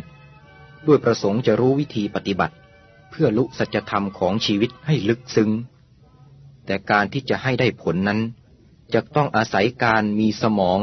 [0.87, 2.55] ด้วยประสงค์จะรู้วิธีปฏิบัติ
[3.09, 5.51] เพื่อลุสัจธรรมของชีวิตให้ลึกซึ้ง
[6.65, 8.19] แต่การที่จะให้ได้ผลนั้น
[8.93, 10.79] จะต้องอาศัยการมีสมอง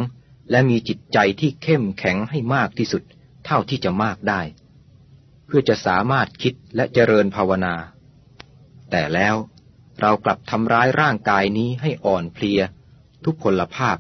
[0.51, 3.03] และมีจิตใจที่เข้มแข็งให้มากที่สุด
[3.45, 4.41] เท่าที่จะมากได้
[5.47, 7.75] เพื่อจะสามารถคิดและเจริญภาวนา
[8.91, 9.37] แต่แล้ว
[10.01, 12.61] เรากลับทำร้ายร่างกายนี้ให้อ่อนเพลีย
[13.25, 13.97] ทุกพลภาพ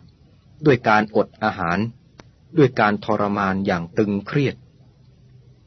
[0.66, 1.78] ด้วยการอดอาหาร
[2.58, 4.56] ด้วยการทรมานอย่างตึงเครียด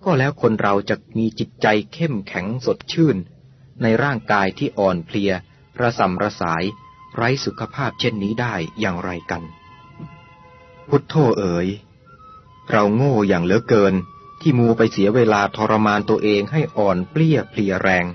[0.04, 3.18] ก็แล้วคนเราจะมีจิตใจเข้มแข็งสดชื่น
[3.82, 5.32] ในร่างกายที่อ่อนเพลีย
[5.82, 6.64] ระสำระสาย
[7.16, 9.44] ไร้สุขภาพเช่นนี้ได้อย่างไรกัน
[10.90, 11.68] พุทโธเอ๋ย
[12.72, 13.94] เราโง่อย่างเหลือเกิน
[14.42, 18.06] ที่มูไปเสียเวลาทรมานตัวเองให้อ่อนเปลี้ยเพลียแรง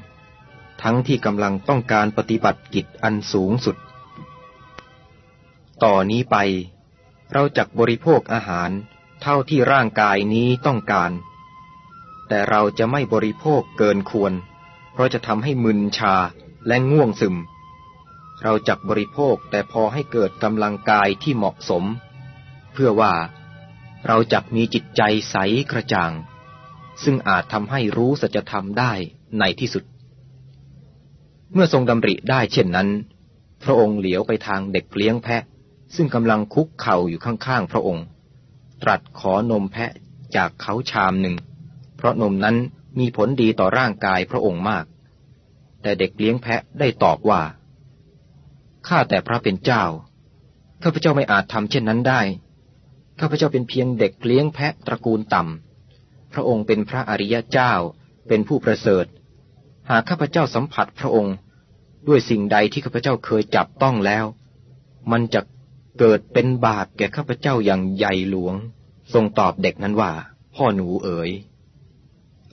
[0.82, 3.76] ทั้งที่กำลังต้องการปฏิบัติกิจอันสูงสุด
[5.84, 6.36] ต่อนนี้ไป
[7.32, 8.70] เราจักบริโภคอาหาร
[9.22, 11.12] เท่าที่ร่างกายนี้ต้องการ
[12.28, 14.32] แต่เราจะไม่บริโภคเกินควร
[14.92, 16.14] เพราะจะทำให้มึนชา
[16.66, 17.36] และง่วงซึม
[18.42, 21.84] เราจักบริโภคแต่พอให้เกิดกำลังกายที่เหมาะสม
[22.72, 23.12] เพื่อว่า
[24.06, 25.36] เราจักมีจิตใจใส
[25.70, 26.12] กระจ่าง
[27.04, 28.92] ซึ่งอาจทำให้รู้สัจธรรมได้
[29.38, 29.84] ในที่สุด
[31.52, 32.88] เมื่อทรงดำริได้เช่นนั้น
[33.64, 35.42] พระองค์เหลียวไปทางเด็กเลี้ยงแพะ
[35.96, 38.04] ซึ่งกำลังคุกเข่าอยู่ข้างๆพระองค์
[38.82, 39.90] ตรัสขอนมแพะ
[40.36, 41.36] จากเขาชามหนึ่ง
[41.96, 42.56] เพราะนมนั้น
[42.98, 44.84] มีผลดีต่อร่างกายพระองค์มาก
[45.82, 47.42] แต่เด็กเลี้ยงแพะได้ตอบว่า
[48.88, 49.84] ข้าแต่พระเป็นเจ้า
[50.82, 52.20] ข้าพเจ้าไม่อาจทำเช่นนั้นได้
[53.20, 57.72] ข้าพเจ้าเป็นเพียงเด็กเลี้ยงแพะตระกูลต่ำ พระองค์เป็นพระอริยเจ้า
[58.28, 59.06] เป็นผู้ประเสริฐ
[59.90, 61.34] หากข้าพเจ้าสัมผัสพระองค์
[62.08, 64.24] ด้วยสิ่งใดที่ข้าพเจ้าเคยจับต้องแล้ว
[65.12, 65.40] มันจะ
[65.98, 68.54] เกิดเป็นบาปแก่ข้าพเจ้าอย่างใหญ่หลวง
[69.12, 70.12] ทรงตอบเด็กนั้นว่า
[70.54, 71.30] พ่อหนูเอ๋ย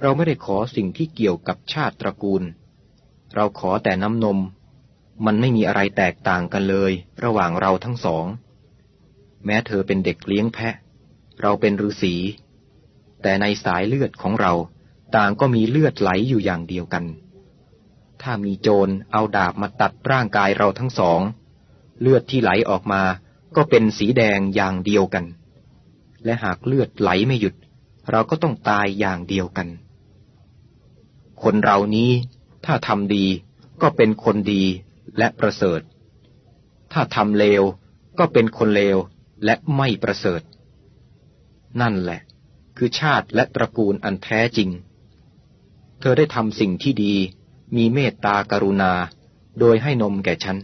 [0.01, 2.43] เราไม่ได้ขอสิ่งที่เกี่ยวกับชาติตระกูล
[3.36, 4.39] เราขอแต่น้ำนม
[5.26, 6.91] มันไม่มีอะไรแตกต่างกันเลย
[7.24, 8.26] ระหว่างเราทั้งสอง
[9.46, 10.76] แม้เธอเป็นเด็กเลี้ยงแพะ
[11.42, 12.16] เราเป็นฤาษี
[13.22, 14.54] แต่ในสายเลือดของเรา
[15.16, 17.06] ต่างก็มีเลือดไหลอยู่อย่างเดียวกัน
[18.22, 21.22] ถ้ามีโจรเอาดาบมาตัดร่างกายเราทั้งสอง
[22.02, 23.02] เลือดที่ไหลออกมา
[23.56, 25.26] ก็เป็นสีแดงอย่างเดียวกัน
[26.26, 27.56] และหากเลือดไหลไม่หยุด
[28.12, 29.68] เราก็ต้องตายอย่างเดียวกัน
[31.44, 32.12] คนเรานี้
[32.66, 33.26] ถ้าทำดี
[33.82, 34.64] ก็เป็นคนดี
[35.18, 35.82] และประเสริฐ
[36.94, 37.64] ถ้าทำเลว
[38.20, 38.98] ก็เป็นคนเลว
[39.46, 40.42] และไม่ประเสริฐ
[41.82, 42.22] นั่นแหละ
[42.78, 44.70] คือชาติและตระกูลอันแท้จริง
[46.00, 47.16] เธอได้ทำสิ่งที่ดี
[47.76, 48.94] มีเมตตากรุณา
[49.60, 50.58] โดยให้นมแก่ฉัน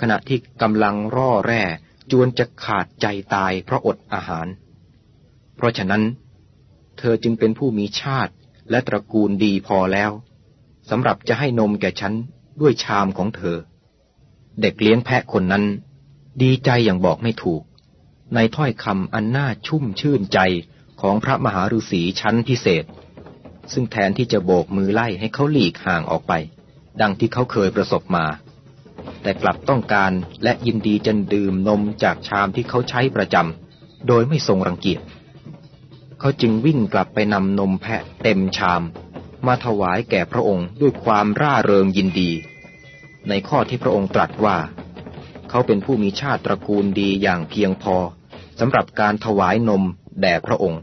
[0.00, 1.62] ขณะที่กำลังร่อแร่
[2.10, 4.46] จวนจะขาดใจตายเพราะอดอาหาร
[5.56, 6.02] เพราะฉะนั้น
[6.98, 8.32] เธอจึงเป็นผู้มีชาติ
[8.70, 10.10] และตระกูลดีพอแล้ว
[10.90, 12.14] สำหรับจะให้นมแก่ฉัน
[12.60, 13.56] ด้วยชามของเธอ
[14.60, 15.64] เด็กเลี้ยงแพะคนนั้น
[16.42, 17.62] ดีใจอย่างบอกไม่ถูก
[18.34, 20.38] ในถ้อยคำอันน่าชุ่มชื่นใจ
[21.00, 22.84] ของพระมหาฤาษีชั้นพิเศษ
[23.72, 26.32] ซึ่งแทนที่จะโบกมือไล่ให้เขาหลีกห่างออกไป
[27.00, 28.26] ดังที่เขาเคยประสบมา
[29.22, 30.12] แต่กลับต้องการ
[30.44, 35.00] และยินดีจะดื่มนมจากชามที่เขาใช้ประจำโดยไม่ทรงรังเกียจ
[36.20, 38.82] เขาจึงวิ่งกลับไปนำนมแพะเต็มชาม
[39.46, 42.30] มาถวายแก่พระองค์ด้วยความร่าเริงยินดี
[43.28, 44.58] ในข้อที่พระองค์ตรัสว่า
[45.48, 47.96] เขาเป็นผู้มีชาติตระกูลดีอย่างเพียงพอ
[48.60, 49.82] สำหรับการถวายนม
[50.20, 50.82] แด่พระองค์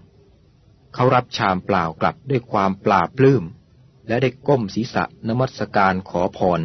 [0.93, 3.43] เขารับชามเปล่ากลับด้วยความปลาบปลื้ม
[4.07, 6.59] และได้ก้มศีรษะนมัสการขอพร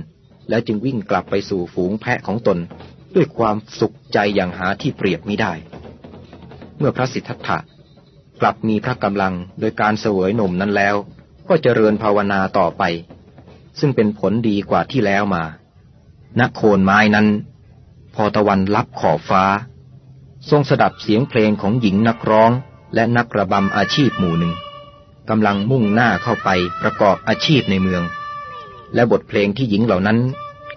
[0.48, 2.58] และจึงวิ่งกลับไปสู่ฝูงแพะของตน
[3.14, 5.52] ด้วยความสุขใจอย่างหาที่เปรียบไม่ได้
[6.78, 7.58] เมื่อพระสิทธัตถะ
[8.40, 10.96] กลับมีพระกำลังโดยการเสวยนมนั้นแล้ว
[11.48, 12.82] ก็เจริญภาวนาต่อไป
[13.80, 15.44] ซึ่งเป็นผลดีกว่าที่แล้วมา
[16.38, 17.26] ณโคนไม้นั้น
[18.14, 19.44] พอตะวันลับขอบฟ้า
[20.50, 22.50] ทรงสดับเสียงเพลงของหญิงนักร้อง
[22.94, 24.52] และนักระบำอาชีพหมู่หนึ่ง
[25.28, 26.48] กำลังมุ่งหน้าเข้าไป
[26.82, 28.02] ประกอบอาชีพในเมือง
[28.94, 30.18] และบทเพลงที่หญิงเหล่านั้น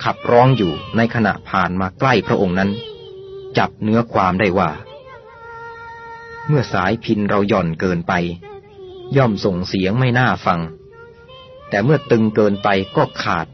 [0.04, 2.70] ขับร้องอยู่ในขณะผ่านมาใกล้พระองค์นั้น
[3.58, 4.70] จับเนื้อความได้ว่า
[6.48, 8.14] เมื่อสายพินเราหย่อนเกินไป
[9.18, 10.60] ย่อมส่งเสียงไม่น่าฟัง
[11.70, 13.48] แต่เมื่อตึงเกินไปก็ขาด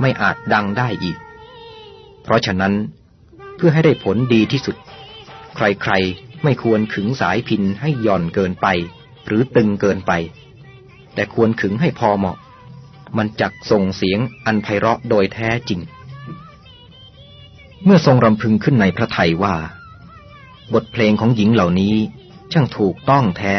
[0.00, 1.16] ไม่อาจดังได้อีก
[2.22, 2.74] เพราะฉะนั้น
[3.56, 4.76] เพื่อให้ได้ผลดีที่สุด
[5.56, 8.66] ใครๆ ไม่ควรขึงสายพินให้หย่อนเกินไป
[9.26, 10.12] หรือตึงเกินไป
[11.14, 12.36] แต่ควรขึงให้พอเหมาะ
[13.16, 15.80] มันจักส่งเสียงอันไพเราะโดยแท้จริง
[17.84, 19.56] เมื่อทรงรำพึงขึ้นในพระไทยว่า
[20.74, 21.96] บทเพลงของหญิงเหล่านี้
[22.52, 23.54] ช่างถูกต้องแท้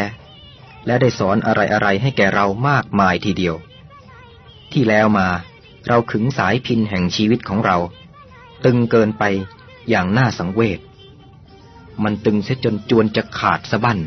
[0.86, 3.56] และได้สอนอะไรๆให้แก่เรามากมายทีเดียว
[4.72, 5.28] ที่แล้วมา
[5.88, 7.78] เราขึงสายพินแห่งชีวิตของเรา
[8.66, 9.24] ตึงเกินไป
[9.90, 10.80] อย่างน่าสังเวช
[12.04, 14.00] มันตึงเสียจนจวนจะขาดสะบั้น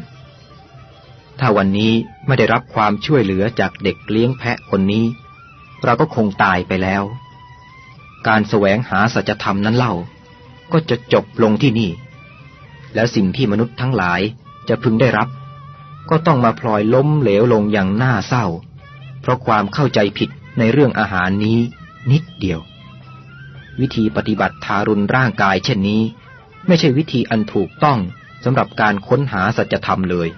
[1.38, 1.92] ถ้าวันนี้
[2.26, 5.04] ไม่ได้รับความช่วยเหลือจากเด็กเลี้ยงแพะคนนี้
[5.84, 7.02] เราก็คงตายไปแล้ว
[8.26, 9.94] การแสวงหาสัจธรรมนั้นเล่า
[10.72, 11.90] ก็จะจบลงที่นี่
[12.94, 14.20] แล้วสิ่งที่มนุษย์ทั้งหลาย
[14.68, 15.28] จะพึงได้รับ
[16.10, 18.46] ก็ต้องมาพลอยล้มเหลวลงอย่างน่าเศร้า
[19.20, 21.58] เพราะความเข้าใจผิดในเรื่องอาหารนี้
[22.10, 22.60] นิดเดียว
[23.80, 26.02] วิธีปฏิบัติทารุณร่างกายเช่นนี้
[26.68, 27.98] ไม่ใช่วิธีอันถูกต้อง
[28.44, 30.28] สำหรับการค้นหาสัจธรรมเลย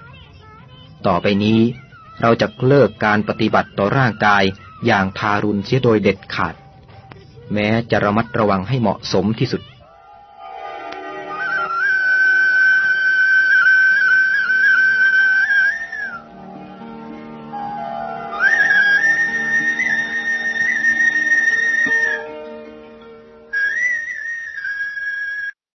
[1.07, 1.59] ต่อไปนี้
[2.21, 4.43] เราจะเลิกการปฏิบัติต่อร่างกาย
[4.85, 6.55] อย่างทารุณเสียโดยเด็ดขาด
[7.53, 9.61] แม้จะระมัดระวังให้เหมาะสมที่สุด